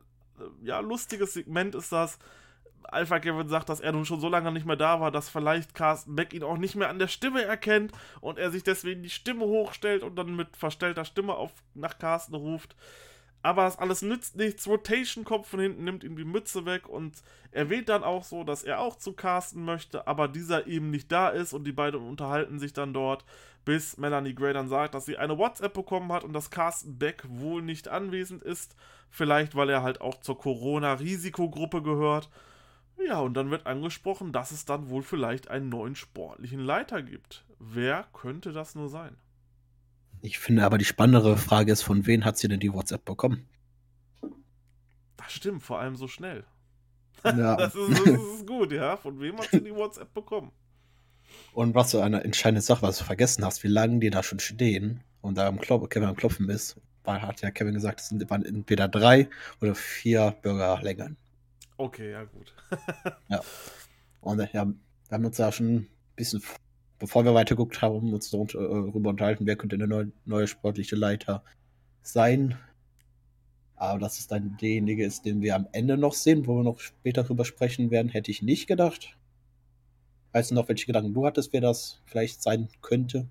[0.63, 2.19] ja, lustiges Segment, ist das.
[2.83, 5.75] Alpha Kevin sagt, dass er nun schon so lange nicht mehr da war, dass vielleicht
[5.75, 9.09] Carsten Beck ihn auch nicht mehr an der Stimme erkennt und er sich deswegen die
[9.09, 12.75] Stimme hochstellt und dann mit verstellter Stimme auf, nach Carsten ruft.
[13.41, 14.67] Aber das alles nützt nichts.
[14.67, 18.63] Rotation kommt von hinten, nimmt ihm die Mütze weg und erwähnt dann auch so, dass
[18.63, 22.59] er auch zu Carsten möchte, aber dieser eben nicht da ist und die beiden unterhalten
[22.59, 23.23] sich dann dort,
[23.63, 27.23] bis Melanie Gray dann sagt, dass sie eine WhatsApp bekommen hat und dass Carsten Beck
[27.27, 28.75] wohl nicht anwesend ist.
[29.09, 32.29] Vielleicht, weil er halt auch zur Corona-Risikogruppe gehört
[33.05, 37.45] ja, und dann wird angesprochen, dass es dann wohl vielleicht einen neuen sportlichen Leiter gibt.
[37.59, 39.15] Wer könnte das nur sein?
[40.21, 43.47] Ich finde aber die spannendere Frage ist, von wem hat sie denn die WhatsApp bekommen?
[45.17, 46.43] Das stimmt, vor allem so schnell.
[47.23, 47.55] Ja.
[47.57, 48.97] das, ist, das ist gut, ja.
[48.97, 50.51] Von wem hat sie die WhatsApp bekommen?
[51.53, 54.39] Und was so eine entscheidende Sache, was du vergessen hast, wie lange die da schon
[54.39, 58.09] stehen und da am Klop Kevin am Klopfen ist, weil hat ja Kevin gesagt, es
[58.09, 59.29] sind entweder drei
[59.61, 61.17] oder vier Bürgerlängen.
[61.77, 62.53] Okay, ja, gut.
[63.29, 63.41] ja.
[64.21, 64.75] Und ja, wir
[65.11, 66.43] haben uns da schon ein bisschen,
[66.99, 71.43] bevor wir weitergeguckt haben, uns darüber unterhalten, wer könnte der neue, neue sportliche Leiter
[72.01, 72.57] sein.
[73.75, 76.79] Aber dass es dann derjenige ist, den wir am Ende noch sehen, wo wir noch
[76.79, 79.17] später drüber sprechen werden, hätte ich nicht gedacht.
[80.33, 83.27] Weißt du noch, welche Gedanken du hattest, wer das vielleicht sein könnte?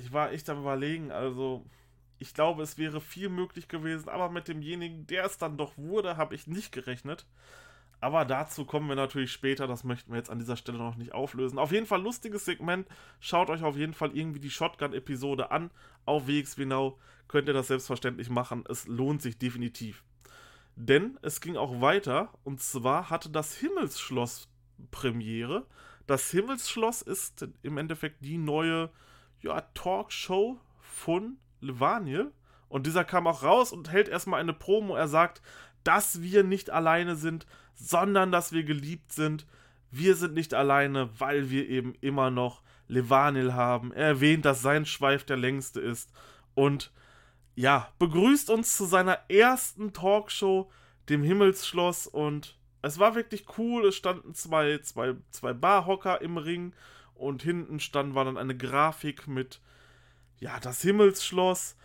[0.00, 1.64] Ich war echt am überlegen, also
[2.18, 6.16] ich glaube, es wäre viel möglich gewesen, aber mit demjenigen, der es dann doch wurde,
[6.16, 7.26] habe ich nicht gerechnet.
[8.00, 11.12] Aber dazu kommen wir natürlich später, das möchten wir jetzt an dieser Stelle noch nicht
[11.12, 11.58] auflösen.
[11.58, 12.86] Auf jeden Fall lustiges Segment.
[13.20, 15.70] Schaut euch auf jeden Fall irgendwie die Shotgun-Episode an.
[16.04, 18.64] Auf WXW Now könnt ihr das selbstverständlich machen.
[18.68, 20.04] Es lohnt sich definitiv.
[20.76, 24.48] Denn es ging auch weiter und zwar hatte das Himmelsschloss
[24.90, 25.66] Premiere.
[26.06, 28.90] Das Himmelsschloss ist im Endeffekt die neue
[29.40, 32.30] ja, Talkshow von Levaniel.
[32.68, 34.96] Und dieser kam auch raus und hält erstmal eine Promo.
[34.96, 35.40] Er sagt,
[35.82, 37.46] dass wir nicht alleine sind,
[37.76, 39.46] sondern dass wir geliebt sind.
[39.90, 43.92] Wir sind nicht alleine, weil wir eben immer noch Levanil haben.
[43.92, 46.10] Er erwähnt, dass sein Schweif der längste ist.
[46.54, 46.92] Und
[47.54, 50.70] ja, begrüßt uns zu seiner ersten Talkshow,
[51.08, 52.06] dem Himmelsschloss.
[52.06, 53.86] Und es war wirklich cool.
[53.86, 56.74] Es standen zwei, zwei, zwei Barhocker im Ring.
[57.14, 59.60] Und hinten stand war dann eine Grafik mit
[60.38, 61.76] ja, das Himmelsschloss.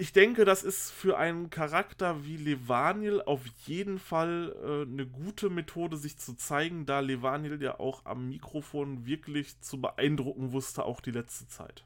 [0.00, 5.50] Ich denke, das ist für einen Charakter wie Levaniel auf jeden Fall äh, eine gute
[5.50, 11.00] Methode, sich zu zeigen, da Levaniel ja auch am Mikrofon wirklich zu beeindrucken wusste, auch
[11.00, 11.84] die letzte Zeit.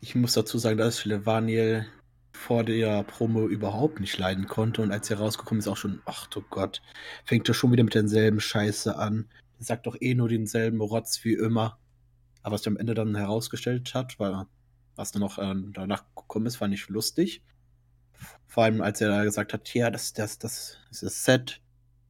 [0.00, 1.86] Ich muss dazu sagen, dass Levaniel
[2.32, 6.26] vor der Promo überhaupt nicht leiden konnte und als er rausgekommen ist, auch schon, ach
[6.26, 6.82] du Gott,
[7.24, 9.30] fängt er schon wieder mit denselben Scheiße an.
[9.58, 11.78] Sagt doch eh nur denselben Rotz wie immer.
[12.42, 14.46] Aber was sich am Ende dann herausgestellt hat, war,
[14.96, 17.42] was dann noch äh, danach gekommen ist, fand ich lustig.
[18.46, 21.60] Vor allem, als er da gesagt hat, ja, das, das, das ist das Set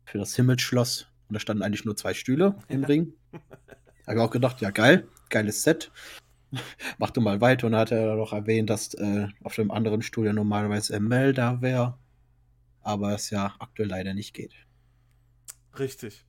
[0.05, 1.09] für das Himmelsschloss.
[1.29, 3.13] Und da standen eigentlich nur zwei Stühle im Ring.
[4.07, 5.91] Habe ich auch gedacht, ja, geil, geiles Set.
[6.99, 7.67] Mach du mal weiter.
[7.67, 11.33] Und dann hat er noch erwähnt, dass äh, auf dem anderen Stuhl ja normalerweise ML
[11.33, 11.99] da wäre.
[12.83, 14.55] Aber es ja aktuell leider nicht geht.
[15.77, 16.26] Richtig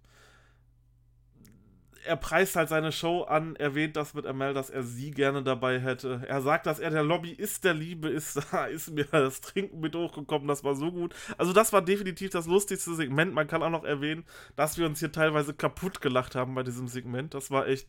[2.07, 5.79] er preist halt seine Show an, erwähnt das mit Amel, dass er sie gerne dabei
[5.79, 6.21] hätte.
[6.27, 8.41] Er sagt, dass er der Lobbyist der Liebe ist.
[8.57, 11.13] Da ist mir das Trinken mit hochgekommen, das war so gut.
[11.37, 13.33] Also, das war definitiv das lustigste Segment.
[13.33, 14.23] Man kann auch noch erwähnen,
[14.55, 17.33] dass wir uns hier teilweise kaputt gelacht haben bei diesem Segment.
[17.33, 17.87] Das war echt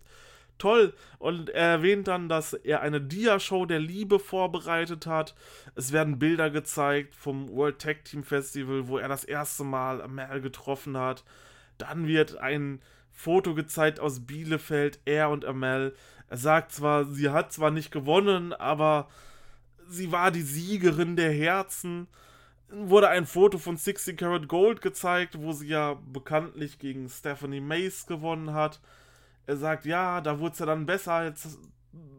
[0.59, 0.92] toll.
[1.18, 5.35] Und er erwähnt dann, dass er eine Dia-Show der Liebe vorbereitet hat.
[5.74, 10.40] Es werden Bilder gezeigt vom World Tag Team Festival, wo er das erste Mal Amel
[10.40, 11.24] getroffen hat.
[11.78, 12.81] Dann wird ein
[13.18, 15.92] Foto gezeigt aus Bielefeld, er und Amel.
[16.28, 19.09] Er sagt zwar, sie hat zwar nicht gewonnen, aber
[19.88, 22.07] sie war die Siegerin der Herzen.
[22.70, 28.07] Wurde ein Foto von 60 Karat Gold gezeigt, wo sie ja bekanntlich gegen Stephanie Mace
[28.07, 28.81] gewonnen hat.
[29.46, 31.59] Er sagt, ja, da wurde es ja dann besser, jetzt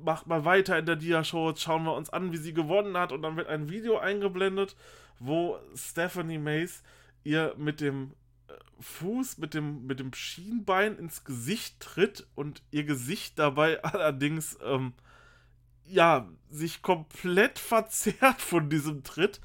[0.04, 3.14] macht mal weiter in der Dia-Show, jetzt schauen wir uns an, wie sie gewonnen hat.
[3.14, 4.76] Und dann wird ein Video eingeblendet,
[5.18, 6.84] wo Stephanie Mace
[7.24, 8.12] ihr mit dem
[8.80, 14.94] Fuß mit dem, mit dem Schienbein ins Gesicht tritt und ihr Gesicht dabei allerdings, ähm,
[15.86, 19.42] ja, sich komplett verzerrt von diesem Tritt.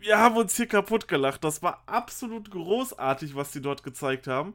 [0.00, 1.44] Wir haben uns hier kaputt gelacht.
[1.44, 4.54] Das war absolut großartig, was sie dort gezeigt haben.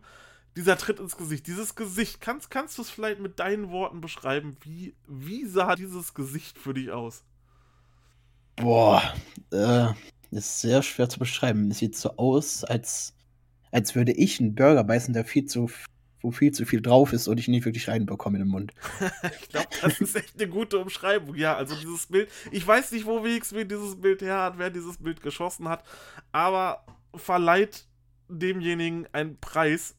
[0.55, 4.57] Dieser Tritt ins Gesicht, dieses Gesicht, kannst, kannst du es vielleicht mit deinen Worten beschreiben?
[4.61, 7.23] Wie, wie sah dieses Gesicht für dich aus?
[8.55, 9.01] Boah,
[9.51, 9.87] äh,
[10.31, 11.71] ist sehr schwer zu beschreiben.
[11.71, 13.13] Es sieht so aus, als,
[13.71, 15.69] als würde ich einen Burger beißen, der viel zu,
[16.21, 18.73] wo viel zu viel drauf ist und ich nicht wirklich reinbekomme in den Mund.
[19.41, 21.35] ich glaube, das ist echt eine gute Umschreibung.
[21.35, 24.97] Ja, also dieses Bild, ich weiß nicht, wo WXW dieses Bild her hat, wer dieses
[24.97, 25.83] Bild geschossen hat,
[26.31, 27.85] aber verleiht
[28.27, 29.95] demjenigen einen Preis.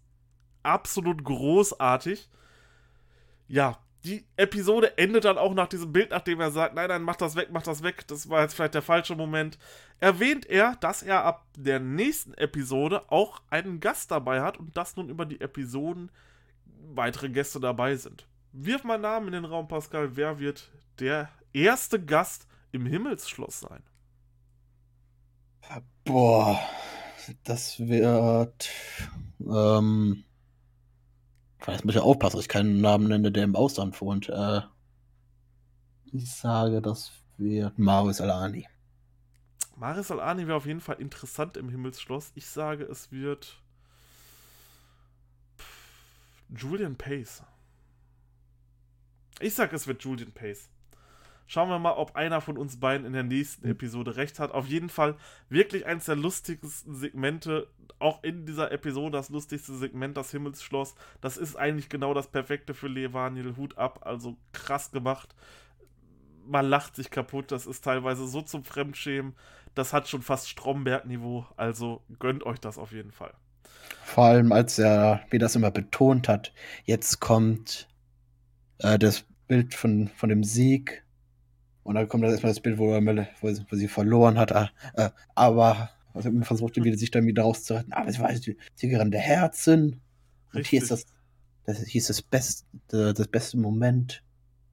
[0.62, 2.28] Absolut großartig.
[3.48, 7.16] Ja, die Episode endet dann auch nach diesem Bild, nachdem er sagt, nein, nein, mach
[7.16, 9.58] das weg, mach das weg, das war jetzt vielleicht der falsche Moment,
[9.98, 14.96] erwähnt er, dass er ab der nächsten Episode auch einen Gast dabei hat und dass
[14.96, 16.10] nun über die Episoden
[16.94, 18.26] weitere Gäste dabei sind.
[18.52, 23.82] Wirf mal Namen in den Raum, Pascal, wer wird der erste Gast im Himmelsschloss sein?
[26.04, 26.58] Boah,
[27.44, 28.70] das wird
[29.40, 30.24] ähm,
[31.66, 34.28] Jetzt muss ich aufpassen, dass ich keinen Namen nenne, der im Ausland wohnt.
[34.28, 34.62] Äh,
[36.12, 38.66] ich sage, das wird Marius Alani.
[39.76, 42.32] Marius Alani wäre auf jeden Fall interessant im Himmelsschloss.
[42.34, 43.62] Ich sage, es wird
[46.54, 47.42] Julian Pace.
[49.40, 50.68] Ich sage, es wird Julian Pace.
[51.50, 53.72] Schauen wir mal, ob einer von uns beiden in der nächsten hm.
[53.72, 54.52] Episode recht hat.
[54.52, 55.16] Auf jeden Fall
[55.48, 57.66] wirklich eins der lustigsten Segmente,
[57.98, 60.94] auch in dieser Episode, das lustigste Segment, das Himmelsschloss.
[61.20, 63.56] Das ist eigentlich genau das Perfekte für Levaniel.
[63.56, 65.34] Hut ab, also krass gemacht.
[66.46, 69.34] Man lacht sich kaputt, das ist teilweise so zum Fremdschämen.
[69.74, 73.34] Das hat schon fast Stromberg-Niveau, also gönnt euch das auf jeden Fall.
[74.04, 76.52] Vor allem, als er, wie das immer betont hat,
[76.84, 77.88] jetzt kommt
[78.78, 81.02] äh, das Bild von, von dem Sieg
[81.82, 84.52] und dann kommt erstmal das Bild, wo, er, wo, wo sie verloren hat.
[84.52, 87.92] Ah, äh, aber also versucht wieder, sich dann wieder rauszuretten.
[87.92, 90.00] Aber sie war die Siegerin der Herzen.
[90.52, 90.70] Und Richtig.
[90.70, 91.06] hier ist das,
[91.64, 94.22] das hieß das beste, das beste Moment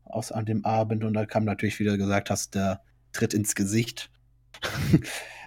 [0.04, 1.04] aus an dem Abend.
[1.04, 2.82] Und da kam natürlich wieder gesagt hast, der
[3.13, 4.12] Tritt ins Gesicht.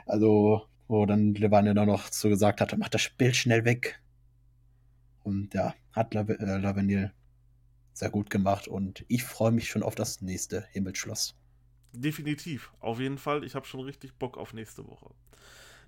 [0.06, 4.00] also, wo dann Levane dann noch so gesagt hatte, mach das Bild schnell weg.
[5.22, 7.12] Und ja, hat äh, Laveniel
[7.92, 11.34] sehr gut gemacht und ich freue mich schon auf das nächste Himmelsschloss.
[11.92, 13.44] Definitiv, auf jeden Fall.
[13.44, 15.10] Ich habe schon richtig Bock auf nächste Woche.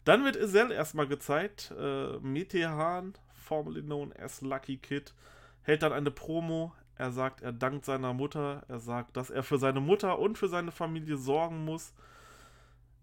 [0.05, 1.73] Dann wird Isel erstmal gezeigt.
[1.79, 5.15] Äh, Metehan, formerly known as Lucky Kid,
[5.62, 6.73] hält dann eine Promo.
[6.97, 8.65] Er sagt, er dankt seiner Mutter.
[8.69, 11.95] Er sagt, dass er für seine Mutter und für seine Familie sorgen muss.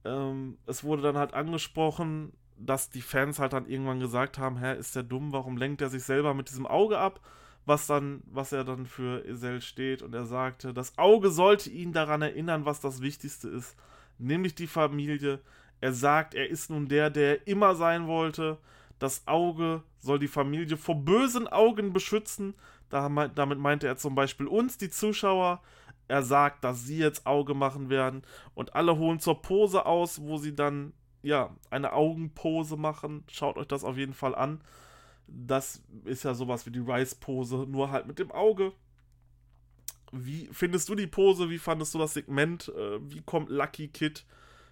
[0.04, 4.78] Ähm, es wurde dann halt angesprochen, dass die Fans halt dann irgendwann gesagt haben: Hä,
[4.78, 5.32] ist der dumm?
[5.32, 7.22] Warum lenkt er sich selber mit diesem Auge ab?
[7.70, 10.02] Was dann, was er dann für Isel steht.
[10.02, 13.78] Und er sagte, das Auge sollte ihn daran erinnern, was das Wichtigste ist,
[14.18, 15.40] nämlich die Familie.
[15.80, 18.58] Er sagt, er ist nun der, der immer sein wollte.
[18.98, 22.56] Das Auge soll die Familie vor bösen Augen beschützen.
[22.90, 25.62] damit meinte er zum Beispiel uns, die Zuschauer.
[26.08, 28.24] Er sagt, dass sie jetzt Auge machen werden.
[28.56, 33.24] Und alle holen zur Pose aus, wo sie dann, ja, eine Augenpose machen.
[33.30, 34.60] Schaut euch das auf jeden Fall an.
[35.32, 38.74] Das ist ja sowas wie die Rice-Pose, nur halt mit dem Auge.
[40.12, 41.50] Wie findest du die Pose?
[41.50, 42.70] Wie fandest du das Segment?
[42.70, 44.26] Äh, wie kommt Lucky Kid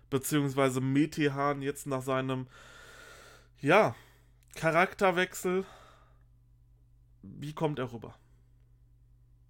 [0.10, 2.48] beziehungsweise Metehan jetzt nach seinem
[3.60, 3.96] ja,
[4.56, 5.65] Charakterwechsel?
[7.22, 8.15] Wie kommt er rüber?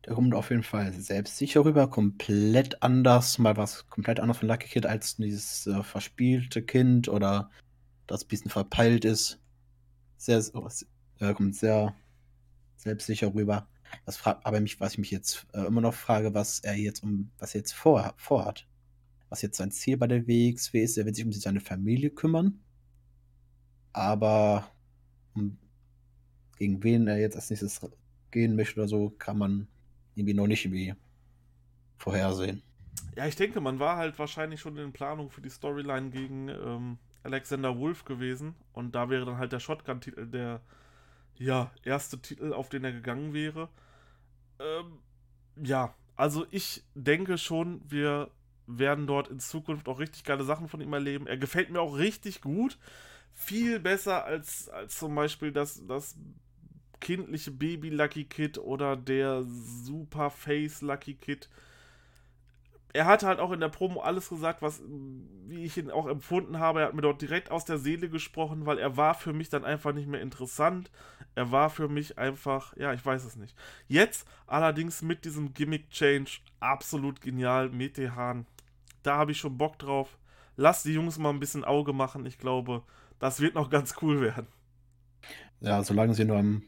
[0.06, 4.68] Der kommt auf jeden Fall selbstsicher rüber, komplett anders, mal was komplett anderes von Lucky
[4.68, 7.52] Kid als dieses äh, verspielte Kind oder
[8.08, 9.40] das bisschen verpeilt ist.
[10.16, 10.42] Sehr,
[11.20, 11.96] er kommt sehr
[12.76, 13.68] selbstsicher rüber.
[14.06, 17.32] Das aber mich, was ich mich jetzt äh, immer noch frage, was er jetzt um,
[17.40, 18.68] was er jetzt vor, vorhat.
[19.30, 22.60] Was jetzt sein Ziel bei der WXW ist, er wird sich um seine Familie kümmern.
[23.94, 24.70] Aber
[25.34, 25.58] um,
[26.58, 27.82] gegen wen er jetzt als nächstes
[28.32, 29.68] gehen möchte oder so, kann man
[30.16, 30.96] irgendwie noch nicht irgendwie
[31.98, 32.62] vorhersehen.
[33.16, 36.98] Ja, ich denke, man war halt wahrscheinlich schon in Planung für die Storyline gegen ähm,
[37.24, 38.56] Alexander Wolf gewesen.
[38.74, 40.62] Und da wäre dann halt der Shotgun-Titel der
[41.38, 43.70] ja, erste Titel, auf den er gegangen wäre.
[44.60, 45.00] Ähm,
[45.56, 48.32] ja, also ich denke schon, wir
[48.66, 51.28] werden dort in Zukunft auch richtig geile Sachen von ihm erleben.
[51.28, 52.78] Er gefällt mir auch richtig gut.
[53.34, 56.18] Viel besser als, als zum Beispiel das, das
[57.00, 61.50] kindliche Baby Lucky Kid oder der Super Face Lucky Kid
[62.94, 64.82] er hat halt auch in der Promo alles gesagt, was,
[65.48, 66.82] wie ich ihn auch empfunden habe.
[66.82, 69.66] Er hat mir dort direkt aus der Seele gesprochen, weil er war für mich dann
[69.66, 70.90] einfach nicht mehr interessant.
[71.36, 73.56] Er war für mich einfach, ja, ich weiß es nicht.
[73.88, 77.70] Jetzt allerdings mit diesem Gimmick-Change absolut genial.
[77.70, 78.48] Metehan,
[79.04, 80.18] da habe ich schon Bock drauf.
[80.56, 82.26] Lass die Jungs mal ein bisschen Auge machen.
[82.26, 82.84] Ich glaube,
[83.20, 84.48] das wird noch ganz cool werden.
[85.60, 86.64] Ja, solange sie nur am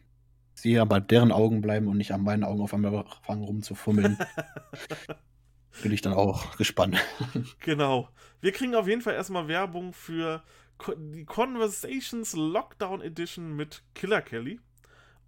[0.53, 4.17] sie ja bei deren Augen bleiben und nicht an meinen Augen auf einmal fangen rumzufummeln.
[5.81, 6.97] bin ich dann auch gespannt.
[7.59, 8.09] Genau.
[8.41, 10.43] Wir kriegen auf jeden Fall erstmal Werbung für
[10.97, 14.59] die Conversations Lockdown Edition mit Killer Kelly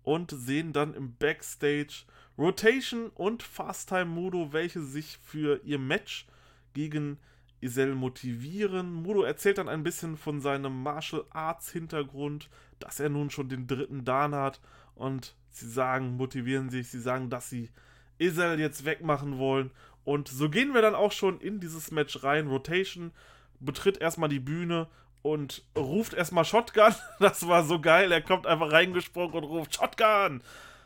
[0.03, 2.05] und sehen dann im Backstage
[2.37, 6.25] Rotation und Fast Time Mudo, welche sich für ihr Match
[6.73, 7.19] gegen
[7.61, 8.93] Isel motivieren.
[8.93, 12.49] Mudo erzählt dann ein bisschen von seinem Martial Arts Hintergrund,
[12.79, 14.59] dass er nun schon den dritten Dan hat
[14.95, 17.69] und sie sagen, motivieren sich, sie sagen, dass sie
[18.17, 19.71] Isel jetzt wegmachen wollen
[20.03, 22.47] und so gehen wir dann auch schon in dieses Match rein.
[22.47, 23.11] Rotation
[23.59, 24.87] betritt erstmal die Bühne
[25.21, 26.93] und ruft erstmal Shotgun.
[27.19, 28.11] Das war so geil.
[28.11, 30.41] Er kommt einfach reingesprungen und ruft Shotgun.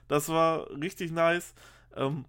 [0.08, 1.54] Das war richtig nice.
[1.96, 2.26] Ähm,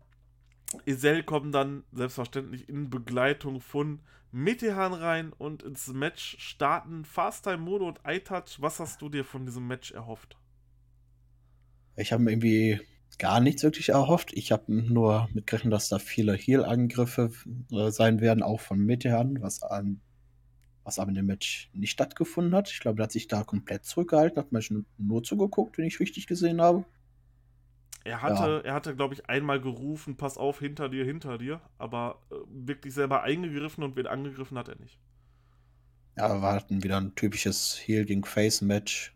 [0.85, 4.01] Isel kommt dann selbstverständlich in Begleitung von
[4.33, 8.61] Metehan rein und ins Match starten Fast Time Modo und iTouch.
[8.61, 10.37] Was hast du dir von diesem Match erhofft?
[11.97, 12.81] Ich habe irgendwie
[13.19, 14.33] gar nichts wirklich erhofft.
[14.35, 17.31] Ich habe nur mitgerechnet, dass da viele Heal-Angriffe
[17.73, 20.01] äh, sein werden, auch von Metehan, was, an,
[20.85, 22.71] was aber in dem Match nicht stattgefunden hat.
[22.71, 26.27] Ich glaube, er hat sich da komplett zurückgehalten, hat manchmal nur zugeguckt, wenn ich richtig
[26.27, 26.85] gesehen habe.
[28.05, 28.59] Er hatte, ja.
[28.61, 32.95] er hatte, glaube ich, einmal gerufen, pass auf, hinter dir, hinter dir, aber äh, wirklich
[32.95, 35.01] selber eingegriffen und wen angegriffen hat er nicht.
[36.17, 39.15] Ja, war halt wieder ein typisches Heal gegen Face Match.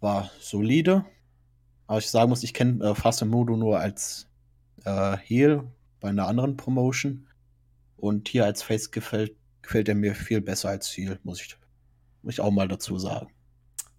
[0.00, 1.04] War solide,
[1.86, 4.28] aber ich sagen muss, ich kenne äh, Fast nur als
[4.84, 5.64] äh, Heel
[6.00, 7.26] bei einer anderen Promotion.
[7.96, 11.56] Und hier als Face gefällt, gefällt er mir viel besser als Heel, muss ich,
[12.22, 13.28] muss ich auch mal dazu sagen.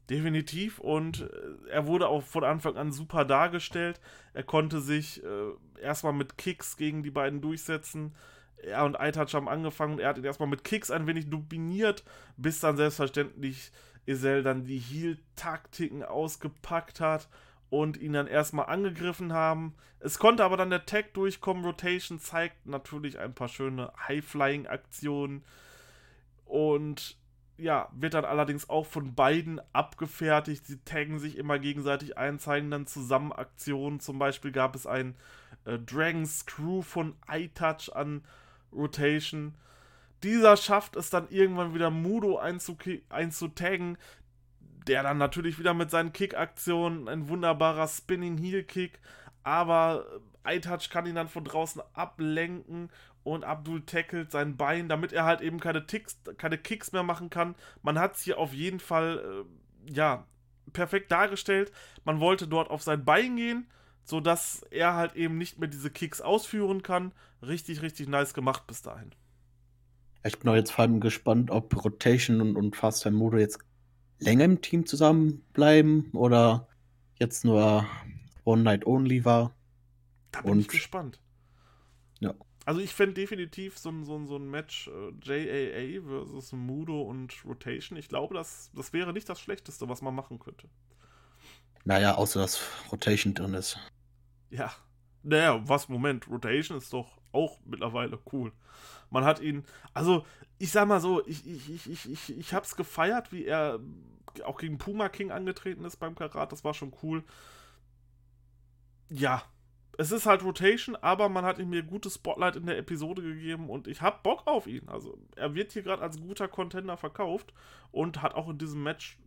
[0.09, 3.99] Definitiv und äh, er wurde auch von Anfang an super dargestellt.
[4.33, 8.15] Er konnte sich äh, erstmal mit Kicks gegen die beiden durchsetzen.
[8.57, 9.99] Er und iTouch haben angefangen.
[9.99, 12.03] Er hat ihn erstmal mit Kicks ein wenig dominiert,
[12.37, 13.71] bis dann selbstverständlich
[14.05, 17.27] Isel dann die Heal-Taktiken ausgepackt hat
[17.69, 19.75] und ihn dann erstmal angegriffen haben.
[19.99, 21.65] Es konnte aber dann der Tag durchkommen.
[21.65, 25.43] Rotation zeigt natürlich ein paar schöne High-Flying-Aktionen
[26.45, 27.17] und
[27.57, 30.65] ja, wird dann allerdings auch von beiden abgefertigt.
[30.65, 33.99] Sie taggen sich immer gegenseitig ein, zeigen dann zusammen Aktionen.
[33.99, 35.15] Zum Beispiel gab es ein
[35.65, 38.23] äh, Dragon Screw von iTouch an
[38.71, 39.55] Rotation.
[40.23, 43.97] Dieser schafft es dann irgendwann wieder Mudo einzutaggen,
[44.87, 48.99] der dann natürlich wieder mit seinen Kick-Aktionen, ein wunderbarer Spinning Heel Kick,
[49.43, 50.05] aber
[50.45, 52.89] iTouch kann ihn dann von draußen ablenken
[53.23, 57.29] und Abdul tackelt sein Bein, damit er halt eben keine, Ticks, keine Kicks mehr machen
[57.29, 57.55] kann.
[57.81, 59.45] Man hat es hier auf jeden Fall,
[59.89, 60.25] äh, ja,
[60.73, 61.71] perfekt dargestellt.
[62.05, 63.67] Man wollte dort auf sein Bein gehen,
[64.03, 67.11] sodass er halt eben nicht mehr diese Kicks ausführen kann.
[67.41, 69.11] Richtig, richtig nice gemacht bis dahin.
[70.23, 73.59] Ich bin auch jetzt vor allem gespannt, ob Rotation und, und Fast Time Modo jetzt
[74.19, 76.67] länger im Team zusammenbleiben oder
[77.19, 77.85] jetzt nur
[78.43, 79.53] One Night Only war.
[80.31, 81.19] Da bin Und, ich gespannt.
[82.19, 82.33] Ja.
[82.65, 87.01] Also ich fände definitiv so ein, so ein, so ein Match äh, JAA versus Mudo
[87.01, 87.97] und Rotation.
[87.97, 90.67] Ich glaube, das, das wäre nicht das Schlechteste, was man machen könnte.
[91.85, 92.61] Naja, außer dass
[92.91, 93.79] Rotation drin ist.
[94.49, 94.73] Ja.
[95.27, 98.53] Naja, was, Moment, Rotation ist doch auch mittlerweile cool.
[99.09, 100.25] Man hat ihn, also
[100.57, 103.81] ich sag mal so, ich, ich, ich, ich, ich, ich hab's gefeiert, wie er
[104.45, 107.25] auch gegen Puma King angetreten ist beim Karat, das war schon cool.
[109.09, 109.43] Ja,
[109.97, 113.69] es ist halt Rotation, aber man hat ihm mir gutes Spotlight in der Episode gegeben
[113.69, 114.87] und ich hab Bock auf ihn.
[114.87, 117.53] Also er wird hier gerade als guter Contender verkauft
[117.91, 119.19] und hat auch in diesem Match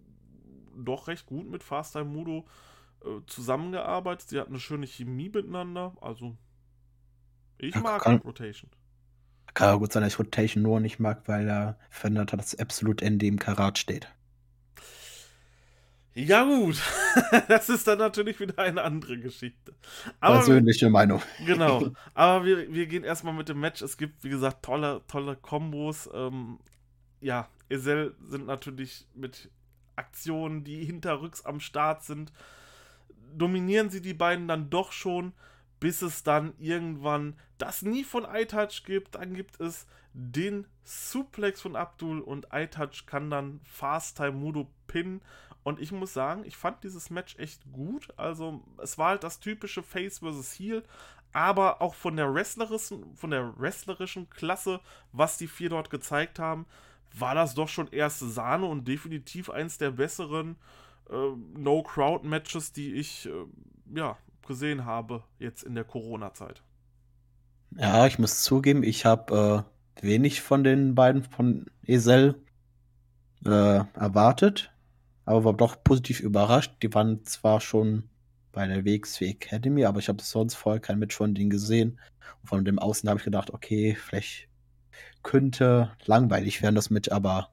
[0.75, 2.70] doch recht gut mit Fast Time Mudo äh,
[3.27, 4.29] zusammengearbeitet.
[4.29, 5.95] Sie hatten eine schöne Chemie miteinander.
[6.01, 6.37] Also,
[7.59, 8.71] ich Ja, mag kann- Rotation.
[9.55, 12.59] Kann ja gut sein, dass ich Rotation nur nicht mag, weil er verändert hat, dass
[12.59, 14.09] absolut Ende im Karat steht.
[16.15, 16.77] Ja, gut.
[17.49, 19.75] das ist dann natürlich wieder eine andere Geschichte.
[20.21, 21.23] Aber Persönliche Meinung.
[21.47, 21.91] Genau.
[22.15, 23.81] Aber wir, wir gehen erstmal mit dem Match.
[23.83, 26.09] Es gibt, wie gesagt, tolle, tolle Kombos.
[26.13, 26.59] Ähm,
[27.21, 29.51] ja, Esel sind natürlich mit
[29.97, 32.33] Aktionen, die hinterrücks am Start sind.
[33.35, 35.33] Dominieren sie die beiden dann doch schon,
[35.79, 39.15] bis es dann irgendwann das nie von iTouch gibt.
[39.15, 45.23] Dann gibt es den Suplex von Abdul und iTouch kann dann Fast Time Mudo pinnen.
[45.63, 48.09] Und ich muss sagen, ich fand dieses Match echt gut.
[48.17, 50.59] Also, es war halt das typische Face vs.
[50.59, 50.83] Heel,
[51.33, 54.81] aber auch von der wrestlerischen, von der wrestlerischen Klasse,
[55.13, 56.67] was die vier dort gezeigt haben,
[57.13, 60.57] war das doch schon erste Sahne und definitiv eins der besseren
[61.09, 63.45] No-Crowd-Matches, die ich äh,
[63.95, 66.63] ja, gesehen habe jetzt in der Corona-Zeit.
[67.77, 69.65] Ja, ich muss zugeben, ich habe
[70.01, 72.35] äh, wenig von den beiden von Esel
[73.45, 73.51] äh,
[73.95, 74.73] erwartet,
[75.25, 76.83] aber war doch positiv überrascht.
[76.83, 78.09] Die waren zwar schon
[78.53, 82.01] bei der WXW Academy, aber ich habe sonst vorher kein Match von denen gesehen.
[82.43, 84.49] Und von dem Außen habe ich gedacht, okay, vielleicht
[85.23, 87.51] könnte langweilig werden das Match, aber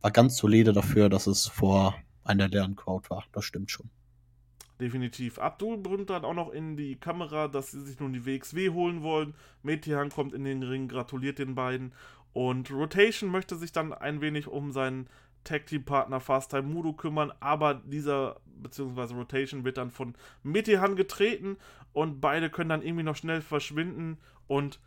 [0.00, 1.94] war ganz solide dafür, dass es vor
[2.28, 3.24] einer leeren Crowd war.
[3.32, 3.90] Das stimmt schon.
[4.80, 5.38] Definitiv.
[5.38, 9.02] Abdul brüllt dann auch noch in die Kamera, dass sie sich nun die WXW holen
[9.02, 9.34] wollen.
[9.62, 11.92] Metehan kommt in den Ring, gratuliert den beiden.
[12.32, 15.08] Und Rotation möchte sich dann ein wenig um seinen
[15.44, 21.56] Tag-Team-Partner Fast Time Mudo kümmern, aber dieser, beziehungsweise Rotation, wird dann von Metehan getreten
[21.92, 24.78] und beide können dann irgendwie noch schnell verschwinden und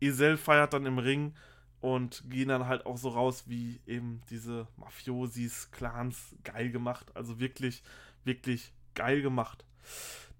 [0.00, 1.34] Isel feiert dann im Ring
[1.80, 7.14] und gehen dann halt auch so raus wie eben diese Mafiosis, Clans, geil gemacht.
[7.14, 7.82] Also wirklich,
[8.24, 9.64] wirklich geil gemacht.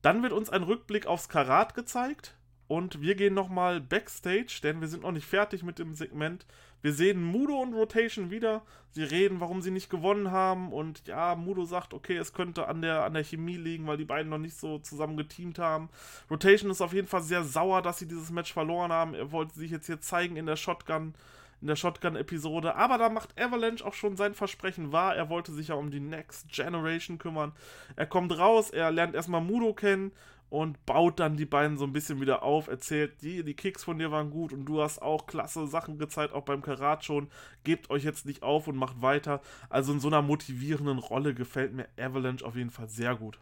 [0.02, 2.36] Dann wird uns ein Rückblick aufs Karat gezeigt
[2.70, 6.46] und wir gehen nochmal backstage, denn wir sind noch nicht fertig mit dem Segment.
[6.82, 8.62] Wir sehen Mudo und Rotation wieder.
[8.92, 12.80] Sie reden, warum sie nicht gewonnen haben und ja, Mudo sagt, okay, es könnte an
[12.80, 15.88] der, an der Chemie liegen, weil die beiden noch nicht so zusammen geteamt haben.
[16.30, 19.14] Rotation ist auf jeden Fall sehr sauer, dass sie dieses Match verloren haben.
[19.14, 21.14] Er wollte sich jetzt hier zeigen in der Shotgun
[21.60, 22.74] in der Shotgun-Episode.
[22.76, 25.14] Aber da macht Avalanche auch schon sein Versprechen wahr.
[25.14, 27.52] Er wollte sich ja um die Next Generation kümmern.
[27.96, 30.12] Er kommt raus, er lernt erstmal Mudo kennen
[30.50, 32.66] und baut dann die beiden so ein bisschen wieder auf.
[32.66, 36.34] Erzählt, die, die Kicks von dir waren gut und du hast auch klasse Sachen gezeigt,
[36.34, 37.28] auch beim Karat schon.
[37.62, 39.40] Gebt euch jetzt nicht auf und macht weiter.
[39.70, 43.38] Also in so einer motivierenden Rolle gefällt mir Avalanche auf jeden Fall sehr gut.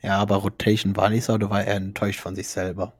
[0.00, 2.92] Ja, aber Rotation war nicht so, da war er enttäuscht von sich selber.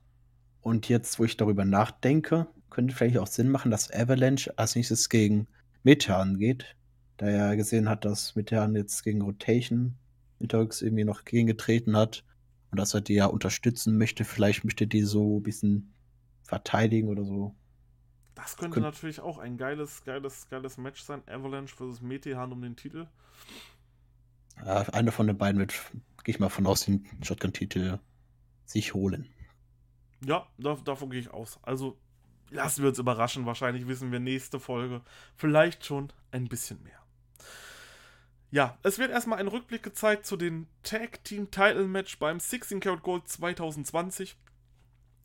[0.61, 5.09] Und jetzt, wo ich darüber nachdenke, könnte vielleicht auch Sinn machen, dass Avalanche als nächstes
[5.09, 5.47] gegen
[5.85, 6.75] Metehan geht,
[7.17, 9.95] da er gesehen hat, dass Metehan jetzt gegen Rotation
[10.41, 12.25] hinterrücks irgendwie noch gegengetreten hat
[12.71, 14.25] und dass er die ja unterstützen möchte.
[14.25, 15.93] Vielleicht möchte die so ein bisschen
[16.45, 17.55] verteidigen oder so.
[18.35, 21.23] Das könnte Könnt- natürlich auch ein geiles, geiles, geiles Match sein.
[21.27, 23.07] Avalanche versus Metehan um den Titel.
[24.64, 25.73] Ja, einer von den beiden wird,
[26.25, 27.99] gehe ich mal von aus, den Shotgun-Titel
[28.64, 29.29] sich holen.
[30.25, 31.59] Ja, da, davon gehe ich aus.
[31.62, 31.99] Also
[32.51, 33.47] lassen wir uns überraschen.
[33.47, 35.03] Wahrscheinlich wissen wir nächste Folge
[35.37, 36.99] vielleicht schon ein bisschen mehr.
[38.51, 42.81] Ja, es wird erstmal ein Rückblick gezeigt zu den Tag Team Title Match beim 16
[42.81, 44.37] Karat Gold 2020.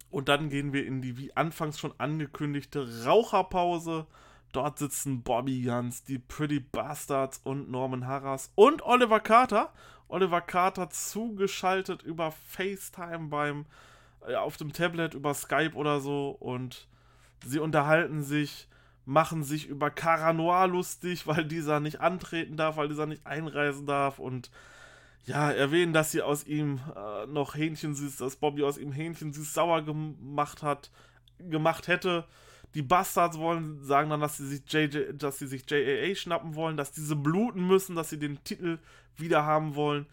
[0.09, 4.07] Und dann gehen wir in die wie anfangs schon angekündigte Raucherpause.
[4.51, 9.73] Dort sitzen Bobby Guns, die Pretty Bastards und Norman Harras und Oliver Carter.
[10.09, 13.65] Oliver Carter zugeschaltet über FaceTime beim
[14.27, 16.87] äh, auf dem Tablet über Skype oder so und
[17.45, 18.67] sie unterhalten sich,
[19.05, 23.85] machen sich über Cara Noir lustig, weil dieser nicht antreten darf, weil dieser nicht einreisen
[23.85, 24.51] darf und
[25.25, 29.81] ja, erwähnen, dass sie aus ihm äh, noch Hähnchensüß, dass Bobby aus ihm Hähnchensüß sauer
[29.81, 30.91] gemacht hat,
[31.39, 32.25] gemacht hätte.
[32.73, 36.75] Die Bastards wollen sagen dann, dass sie sich JJ, dass sie sich JAA schnappen wollen,
[36.75, 38.79] dass diese bluten müssen, dass sie den Titel
[39.15, 40.07] wieder haben wollen.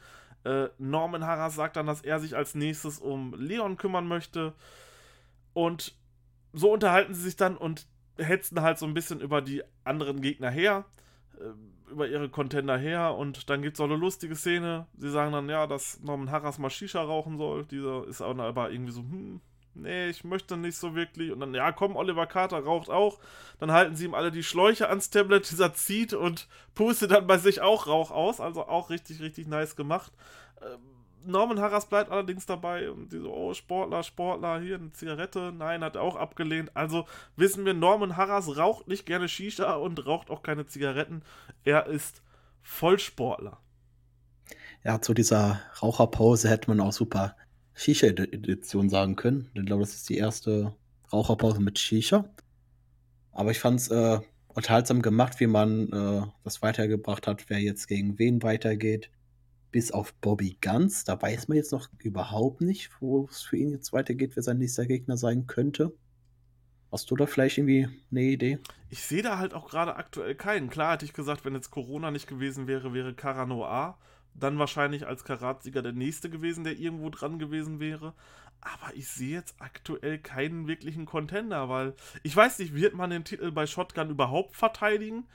[0.44, 4.54] Äh, Norman Harras sagt dann, dass er sich als nächstes um Leon kümmern möchte.
[5.54, 5.94] Und
[6.52, 7.86] so unterhalten sie sich dann und
[8.22, 10.84] hetzen halt so ein bisschen über die anderen Gegner her,
[11.38, 13.14] äh, über ihre Contender her.
[13.14, 14.86] Und dann gibt es auch eine lustige Szene.
[14.96, 17.64] Sie sagen dann, ja, dass Norman Harras mal Shisha rauchen soll.
[17.66, 19.40] Dieser ist aber irgendwie so, hm,
[19.74, 21.32] nee, ich möchte nicht so wirklich.
[21.32, 23.18] Und dann, ja, komm, Oliver Carter raucht auch.
[23.58, 27.38] Dann halten sie ihm alle die Schläuche ans Tablet, dieser zieht und pustet dann bei
[27.38, 28.40] sich auch Rauch aus.
[28.40, 30.12] Also auch richtig, richtig nice gemacht.
[30.62, 35.52] Ähm, Norman Harras bleibt allerdings dabei und die so, oh, Sportler, Sportler, hier eine Zigarette.
[35.56, 36.70] Nein, hat er auch abgelehnt.
[36.74, 37.06] Also
[37.36, 41.22] wissen wir, Norman Harras raucht nicht gerne Shisha und raucht auch keine Zigaretten.
[41.64, 42.22] Er ist
[42.62, 43.58] Vollsportler.
[44.84, 47.36] Ja, zu dieser Raucherpause hätte man auch super
[47.74, 49.50] Shisha-Edition sagen können.
[49.54, 50.74] Ich glaube, das ist die erste
[51.12, 52.24] Raucherpause mit Shisha.
[53.32, 57.86] Aber ich fand es äh, unterhaltsam gemacht, wie man äh, das weitergebracht hat, wer jetzt
[57.86, 59.10] gegen wen weitergeht.
[59.70, 61.04] Bis auf Bobby Guns.
[61.04, 64.58] Da weiß man jetzt noch überhaupt nicht, wo es für ihn jetzt weitergeht, wer sein
[64.58, 65.92] nächster Gegner sein könnte.
[66.90, 68.58] Hast du da vielleicht irgendwie eine Idee?
[68.88, 70.70] Ich sehe da halt auch gerade aktuell keinen.
[70.70, 73.96] Klar hätte ich gesagt, wenn jetzt Corona nicht gewesen wäre, wäre Caranoa
[74.34, 78.14] dann wahrscheinlich als Karatsieger der nächste gewesen, der irgendwo dran gewesen wäre.
[78.60, 83.24] Aber ich sehe jetzt aktuell keinen wirklichen Contender, weil ich weiß nicht, wird man den
[83.24, 85.26] Titel bei Shotgun überhaupt verteidigen?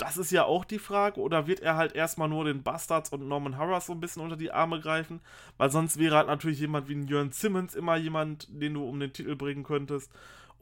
[0.00, 1.20] Das ist ja auch die Frage.
[1.20, 4.36] Oder wird er halt erstmal nur den Bastards und Norman Harras so ein bisschen unter
[4.36, 5.20] die Arme greifen?
[5.58, 8.98] Weil sonst wäre halt natürlich jemand wie ein Jörn Simmons immer jemand, den du um
[8.98, 10.10] den Titel bringen könntest.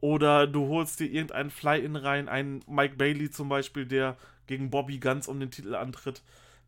[0.01, 4.17] Oder du holst dir irgendeinen Fly-In rein, einen Mike Bailey zum Beispiel, der
[4.49, 6.23] gegen Bobby ganz um den Titel antritt.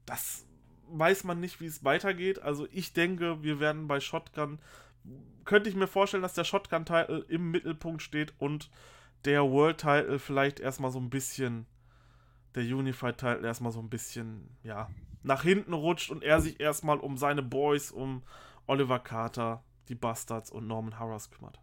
[0.07, 0.45] Das
[0.93, 2.41] weiß man nicht, wie es weitergeht.
[2.41, 4.61] Also ich denke, wir werden bei Shotgun,
[5.45, 8.71] könnte ich mir vorstellen, dass der Shotgun-Title im Mittelpunkt steht und
[9.25, 11.67] der World-Title vielleicht erstmal so ein bisschen,
[12.55, 14.89] der Unified-Title erstmal so ein bisschen, ja,
[15.23, 18.23] nach hinten rutscht und er sich erstmal um seine Boys, um
[18.67, 21.61] Oliver Carter, die Bastards und Norman Harras kümmert.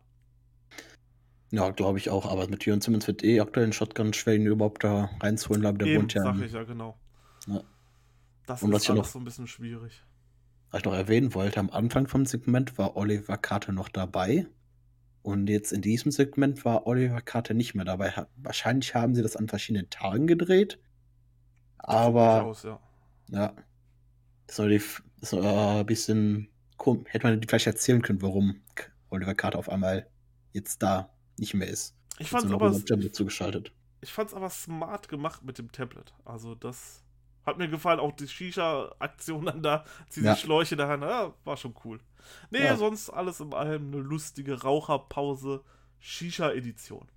[1.52, 4.46] Ja, glaube ich auch, aber mit Jörn Simmons wird eh aktuell ein Shotgun schwer, ihn
[4.46, 6.24] überhaupt da reinzuholen, aber der Eben, wohnt ja.
[6.24, 6.98] sag ich ja, genau.
[7.48, 7.62] Ja.
[8.46, 10.04] Das Und was ist ich alles noch- so ein bisschen schwierig.
[10.72, 14.46] Was ich noch erwähnen wollte, am Anfang vom Segment war Oliver Carter noch dabei.
[15.28, 18.14] Und jetzt in diesem Segment war Oliver Carter nicht mehr dabei.
[18.38, 20.80] Wahrscheinlich haben sie das an verschiedenen Tagen gedreht.
[21.80, 22.80] Aber Durchaus, ja.
[23.32, 23.54] ja,
[24.48, 24.82] das war, die,
[25.20, 26.48] das war ein bisschen
[26.78, 27.04] komisch.
[27.10, 28.62] Hätte man vielleicht erzählen können, warum
[29.10, 30.08] Oliver Carter auf einmal
[30.54, 31.94] jetzt da nicht mehr ist.
[32.20, 33.74] Ich nur noch aber, zugeschaltet.
[34.00, 36.14] ich fand's aber smart gemacht mit dem Tablet.
[36.24, 37.04] Also das
[37.48, 40.34] hat mir gefallen, auch die Shisha-Aktion dann da, sie Ja.
[40.36, 42.00] die Schläuche da ja, war schon cool.
[42.52, 42.76] Nee, Ja.
[42.78, 45.64] sonst alles in allem eine lustige Raucherpause
[46.00, 47.08] Shisha-Edition.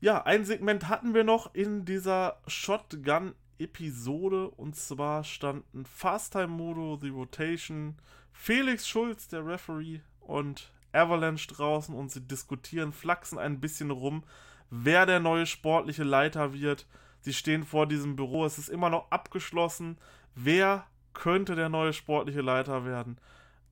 [0.00, 6.98] Ja, ein Segment hatten wir noch in dieser Shotgun-Episode und zwar standen Fast Time Modo,
[7.00, 7.96] The Rotation,
[8.32, 14.24] Felix Schulz, der Referee, und Avalanche draußen und sie diskutieren, flachsen ein bisschen rum,
[14.70, 16.86] wer der neue sportliche Leiter wird.
[17.22, 19.96] Sie stehen vor diesem Büro, es ist immer noch abgeschlossen.
[20.34, 23.18] Wer könnte der neue sportliche Leiter werden?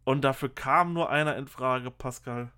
[0.04, 2.50] Und dafür kam nur einer in Frage, Pascal.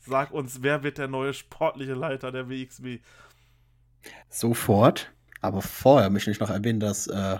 [0.00, 3.00] Sag uns, wer wird der neue sportliche Leiter der WXW?
[4.28, 5.12] Sofort.
[5.40, 7.38] Aber vorher möchte ich noch erwähnen, dass äh,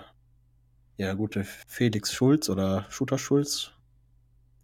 [0.97, 3.73] ja, der gute Felix Schulz oder Shooter Schulz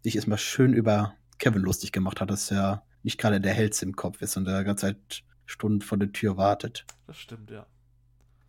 [0.03, 3.97] sich erstmal schön über Kevin lustig gemacht hat, dass er nicht gerade der Hellste im
[3.97, 6.87] Kopf ist und der ganze Zeit Stunden vor der Tür wartet.
[7.07, 7.66] Das stimmt, ja.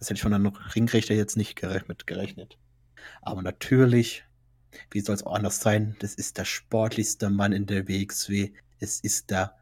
[0.01, 2.57] Das hätte ich von einem Ringrichter jetzt nicht gerech mit gerechnet.
[3.21, 4.23] Aber natürlich,
[4.89, 8.51] wie soll es auch anders sein, das ist der sportlichste Mann in der WXW.
[8.79, 9.55] Es ist der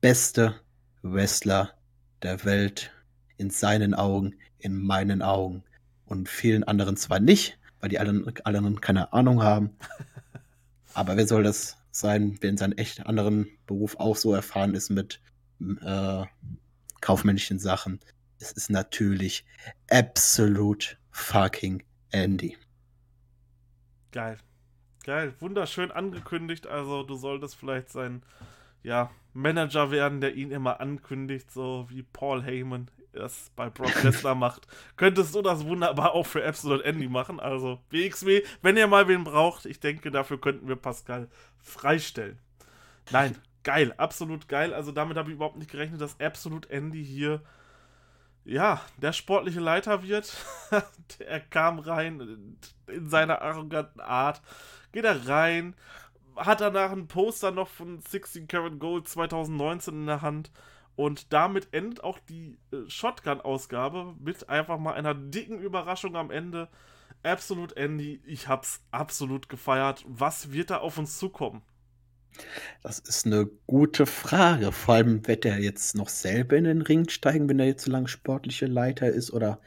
[0.00, 0.56] beste
[1.02, 1.74] Wrestler
[2.22, 2.90] der Welt
[3.36, 5.62] in seinen Augen, in meinen Augen
[6.06, 9.76] und vielen anderen zwar nicht, weil die allen, anderen keine Ahnung haben.
[10.94, 14.90] Aber wer soll das sein, wer in seinem echt anderen Beruf auch so erfahren ist
[14.90, 15.20] mit
[15.60, 16.24] äh,
[17.00, 18.00] kaufmännischen Sachen?
[18.40, 19.44] Es ist natürlich
[19.90, 22.56] absolut fucking Andy.
[24.12, 24.38] Geil.
[25.04, 25.34] Geil.
[25.40, 26.66] Wunderschön angekündigt.
[26.66, 28.22] Also, du solltest vielleicht sein
[28.82, 34.34] ja, Manager werden, der ihn immer ankündigt, so wie Paul Heyman es bei Brock Lesnar
[34.34, 34.66] macht.
[34.96, 37.40] Könntest du das wunderbar auch für Absolute Andy machen.
[37.40, 41.28] Also, WXW, wenn ihr mal wen braucht, ich denke, dafür könnten wir Pascal
[41.58, 42.38] freistellen.
[43.10, 43.94] Nein, geil.
[43.96, 44.72] Absolut geil.
[44.72, 47.42] Also, damit habe ich überhaupt nicht gerechnet, dass Absolute Andy hier
[48.44, 50.34] ja, der sportliche Leiter wird.
[51.18, 54.42] er kam rein in seiner arroganten Art.
[54.92, 55.74] Geht er rein,
[56.36, 60.50] hat danach ein Poster noch von 16 Karat Gold 2019 in der Hand.
[60.96, 66.68] Und damit endet auch die äh, Shotgun-Ausgabe mit einfach mal einer dicken Überraschung am Ende.
[67.24, 70.04] Absolut Andy, ich hab's absolut gefeiert.
[70.06, 71.62] Was wird da auf uns zukommen?
[72.82, 74.72] Das ist eine gute Frage.
[74.72, 77.90] Vor allem, wird er jetzt noch selber in den Ring steigen, wenn er jetzt so
[77.90, 79.32] lange sportliche Leiter ist?
[79.32, 79.60] Oder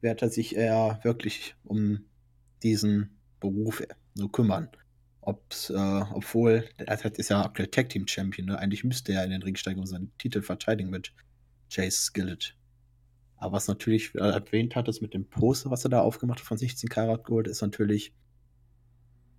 [0.00, 2.04] wird er sich eher wirklich um
[2.62, 3.82] diesen Beruf
[4.14, 4.68] so kümmern?
[5.20, 5.74] Ob's, äh,
[6.12, 8.58] obwohl, er ist ja aktuell Tag Team Champion, ne?
[8.58, 11.12] Eigentlich müsste er in den Ring steigen und seinen Titel verteidigen mit
[11.68, 12.56] Chase Skillett.
[13.36, 16.46] Aber was natürlich er erwähnt hat, ist mit dem Poster, was er da aufgemacht hat
[16.46, 18.14] von 16 Karat Gold, ist natürlich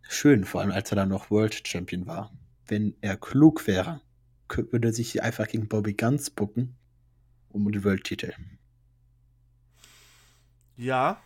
[0.02, 2.32] schön, vor allem als er dann noch World Champion war.
[2.68, 4.02] Wenn er klug wäre,
[4.50, 6.76] würde er sich einfach gegen Bobby Guns bucken
[7.50, 8.34] um den World-Titel.
[10.76, 11.22] Ja,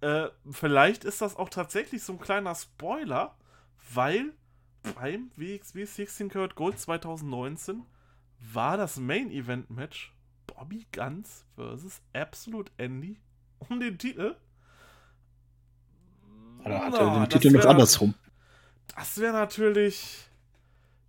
[0.00, 3.38] Äh, vielleicht ist das auch tatsächlich so ein kleiner Spoiler,
[3.94, 4.34] weil
[4.96, 7.86] beim WXW 16 Karat Gold 2019
[8.52, 10.12] war das Main Event Match
[10.46, 13.18] Bobby Guns versus Absolute Andy
[13.60, 14.36] um den Titel.
[16.64, 18.14] Oder hat er den Titel noch andersrum?
[18.94, 20.28] Das wäre natürlich.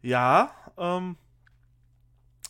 [0.05, 1.17] Ja, ähm,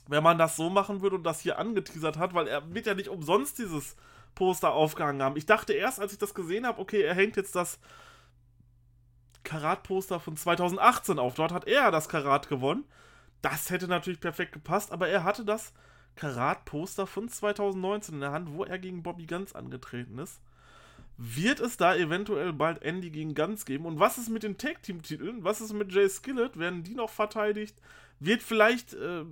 [0.10, 2.94] wenn man das so machen würde und das hier angeteasert hat, weil er wird ja
[2.94, 3.96] nicht umsonst dieses
[4.36, 5.38] Poster aufgehangen haben.
[5.38, 7.80] Ich dachte erst, als ich das gesehen habe, okay, er hängt jetzt das
[9.46, 11.36] Karat-Poster von 2018 auf.
[11.36, 12.84] Dort hat er das Karat gewonnen.
[13.42, 15.72] Das hätte natürlich perfekt gepasst, aber er hatte das
[16.18, 20.42] Karat-Poster von 2019 in der Hand, wo er gegen Bobby Ganz angetreten ist.
[21.18, 23.86] Wird es da eventuell bald Andy gegen Ganz geben?
[23.86, 25.44] Und was ist mit den Tag-Team-Titeln?
[25.44, 26.60] Was ist mit Jay Skillett?
[26.60, 27.82] Werden die noch verteidigt?
[28.20, 29.24] Wird vielleicht äh,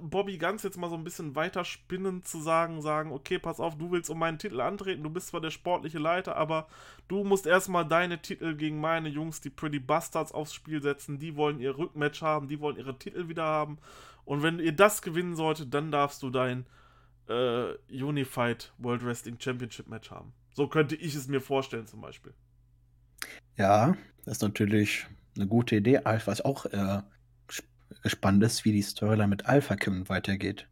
[0.00, 3.76] Bobby Ganz jetzt mal so ein bisschen weiter spinnen zu sagen, sagen, okay, pass auf,
[3.76, 6.68] du willst um meinen Titel antreten, du bist zwar der sportliche Leiter, aber
[7.08, 11.36] du musst erstmal deine Titel gegen meine Jungs, die Pretty Bastards, aufs Spiel setzen, die
[11.36, 13.78] wollen ihr Rückmatch haben, die wollen ihre Titel wieder haben
[14.24, 16.66] und wenn ihr das gewinnen solltet, dann darfst du dein
[17.28, 20.32] äh, Unified World Wrestling Championship Match haben.
[20.56, 22.32] So könnte ich es mir vorstellen zum Beispiel.
[23.58, 23.94] Ja,
[24.24, 26.00] das ist natürlich eine gute Idee.
[26.02, 27.02] Weiß auch äh,
[28.02, 30.66] gespannt ist, wie die Storyline mit Alpha Kim weitergeht.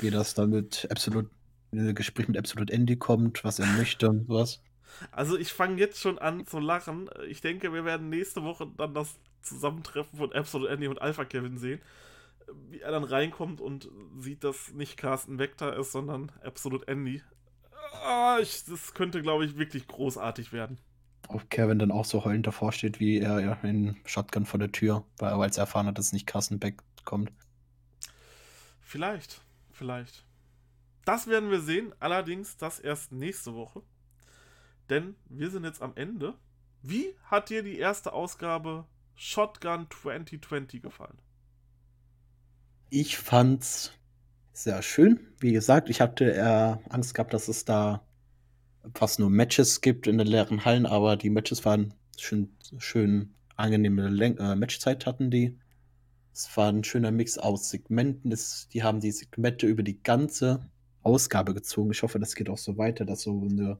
[0.00, 1.28] Wie das dann mit Absolute,
[1.72, 4.62] ein Gespräch mit Absolute Andy kommt, was er möchte und sowas.
[5.10, 7.10] Also ich fange jetzt schon an zu lachen.
[7.28, 11.58] Ich denke, wir werden nächste Woche dann das Zusammentreffen von Absolute Andy und Alpha Kevin
[11.58, 11.82] sehen.
[12.70, 17.20] Wie er dann reinkommt und sieht, dass nicht Carsten Vector ist, sondern Absolute Andy.
[18.04, 20.78] Ah, ich, das könnte, glaube ich, wirklich großartig werden
[21.28, 25.04] ob Kevin dann auch so heulend davor steht, wie er in Shotgun vor der Tür,
[25.18, 27.32] weil er als er erfahren hat, dass nicht Carsten Beck kommt.
[28.80, 29.40] Vielleicht,
[29.72, 30.24] vielleicht.
[31.04, 33.82] Das werden wir sehen, allerdings das erst nächste Woche.
[34.88, 36.34] Denn wir sind jetzt am Ende.
[36.82, 38.84] Wie hat dir die erste Ausgabe
[39.14, 41.18] Shotgun 2020 gefallen?
[42.90, 43.92] Ich fand's
[44.56, 45.20] sehr schön.
[45.38, 48.06] Wie gesagt, ich hatte eher Angst gehabt, dass es da
[48.94, 54.08] fast nur Matches gibt in den leeren Hallen, aber die Matches waren schön, schön angenehme
[54.08, 55.58] Läng äh, Matchzeit hatten die.
[56.32, 58.30] Es war ein schöner Mix aus Segmenten.
[58.30, 60.70] Das, die haben die Segmente über die ganze
[61.02, 61.90] Ausgabe gezogen.
[61.90, 63.78] Ich hoffe, das geht auch so weiter, dass so eine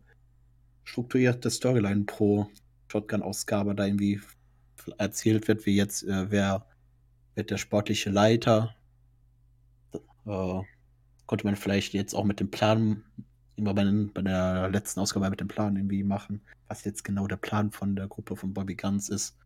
[0.84, 2.48] strukturierte Storyline pro
[2.88, 4.20] Shotgun-Ausgabe da irgendwie
[4.98, 6.66] erzählt wird, wie jetzt, äh, wer
[7.34, 8.74] wird der sportliche Leiter.
[10.26, 10.62] Äh,
[11.26, 13.04] konnte man vielleicht jetzt auch mit dem Plan
[13.56, 17.26] immer bei, den, bei der letzten Ausgabe mit dem Plan irgendwie machen, was jetzt genau
[17.26, 19.36] der Plan von der Gruppe von Bobby Guns ist.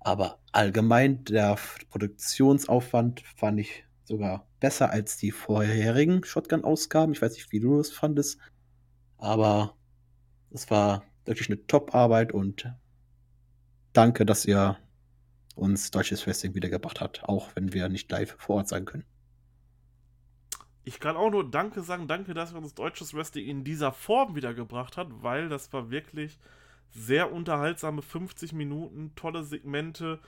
[0.00, 1.56] Aber allgemein, der
[1.90, 7.12] Produktionsaufwand fand ich sogar besser als die vorherigen Shotgun-Ausgaben.
[7.12, 8.38] Ich weiß nicht, wie du das fandest,
[9.18, 9.76] aber
[10.50, 12.72] es war wirklich eine Top-Arbeit und
[13.92, 14.76] danke, dass ihr
[15.54, 19.04] uns deutsches Wrestling wiedergebracht habt, auch wenn wir nicht live vor Ort sein können.
[20.86, 24.36] Ich kann auch nur Danke sagen, danke, dass ihr uns deutsches Wrestling in dieser Form
[24.36, 26.38] wiedergebracht hat, weil das war wirklich
[26.90, 30.20] sehr unterhaltsame 50 Minuten, tolle Segmente.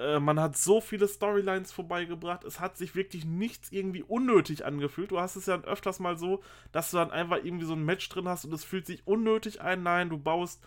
[0.00, 2.42] Äh, man hat so viele Storylines vorbeigebracht.
[2.42, 5.12] Es hat sich wirklich nichts irgendwie unnötig angefühlt.
[5.12, 6.42] Du hast es ja öfters mal so,
[6.72, 9.60] dass du dann einfach irgendwie so ein Match drin hast und es fühlt sich unnötig
[9.60, 9.84] ein.
[9.84, 10.60] Nein, du baust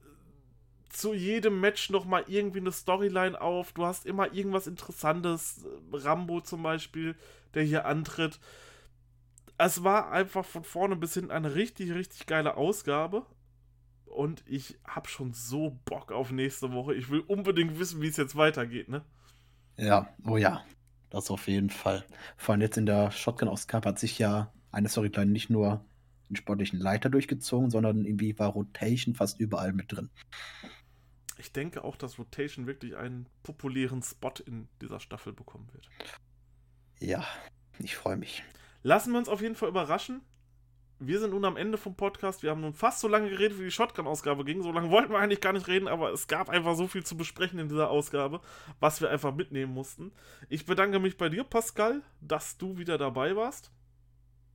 [0.00, 3.70] äh, zu jedem Match nochmal irgendwie eine Storyline auf.
[3.74, 5.64] Du hast immer irgendwas Interessantes.
[5.92, 7.14] Rambo zum Beispiel,
[7.54, 8.40] der hier antritt
[9.64, 13.26] es war einfach von vorne bis hinten eine richtig, richtig geile Ausgabe.
[14.06, 16.94] Und ich habe schon so Bock auf nächste Woche.
[16.94, 19.04] Ich will unbedingt wissen, wie es jetzt weitergeht, ne?
[19.76, 20.64] Ja, oh ja.
[21.10, 22.04] Das auf jeden Fall.
[22.36, 25.84] Vor allem jetzt in der Shotgun-Ausgabe hat sich ja eine Storyline nicht nur
[26.28, 30.10] den sportlichen Leiter durchgezogen, sondern irgendwie war Rotation fast überall mit drin.
[31.38, 35.88] Ich denke auch, dass Rotation wirklich einen populären Spot in dieser Staffel bekommen wird.
[36.98, 37.24] Ja,
[37.78, 38.42] ich freue mich.
[38.82, 40.22] Lassen wir uns auf jeden Fall überraschen.
[40.98, 42.42] Wir sind nun am Ende vom Podcast.
[42.44, 44.62] Wir haben nun fast so lange geredet, wie die Shotgun-Ausgabe ging.
[44.62, 47.16] So lange wollten wir eigentlich gar nicht reden, aber es gab einfach so viel zu
[47.16, 48.40] besprechen in dieser Ausgabe,
[48.78, 50.12] was wir einfach mitnehmen mussten.
[50.48, 53.72] Ich bedanke mich bei dir, Pascal, dass du wieder dabei warst.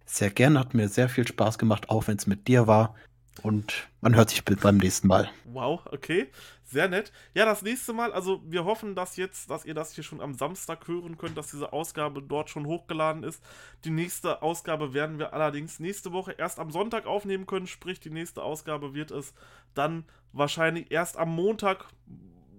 [0.05, 2.95] Sehr gerne, hat mir sehr viel Spaß gemacht, auch wenn es mit dir war.
[3.39, 5.29] Und man hört sich beim nächsten Mal.
[5.45, 6.29] Wow, okay.
[6.63, 7.13] Sehr nett.
[7.33, 10.33] Ja, das nächste Mal, also wir hoffen, dass jetzt, dass ihr das hier schon am
[10.33, 13.41] Samstag hören könnt, dass diese Ausgabe dort schon hochgeladen ist.
[13.85, 18.09] Die nächste Ausgabe werden wir allerdings nächste Woche erst am Sonntag aufnehmen können, sprich die
[18.09, 19.33] nächste Ausgabe wird es
[19.75, 21.85] dann wahrscheinlich erst am Montag,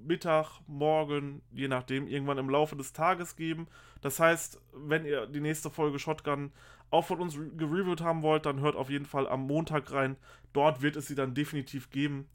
[0.09, 3.69] Mittag, morgen, je nachdem, irgendwann im Laufe des Tages geben.
[4.01, 6.51] Das heißt, wenn ihr die nächste Folge Shotgun
[6.91, 10.17] auch von uns gereviewt haben wollt, dann hört auf jeden Fall am Montag rein.
[10.53, 12.29] Dort wird es sie dann definitiv geben.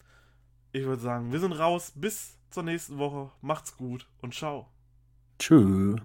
[0.71, 1.93] Ich würde sagen, wir sind raus.
[1.95, 3.31] Bis zur nächsten Woche.
[3.41, 4.67] Macht's gut und ciao.
[5.39, 5.99] Tschüss.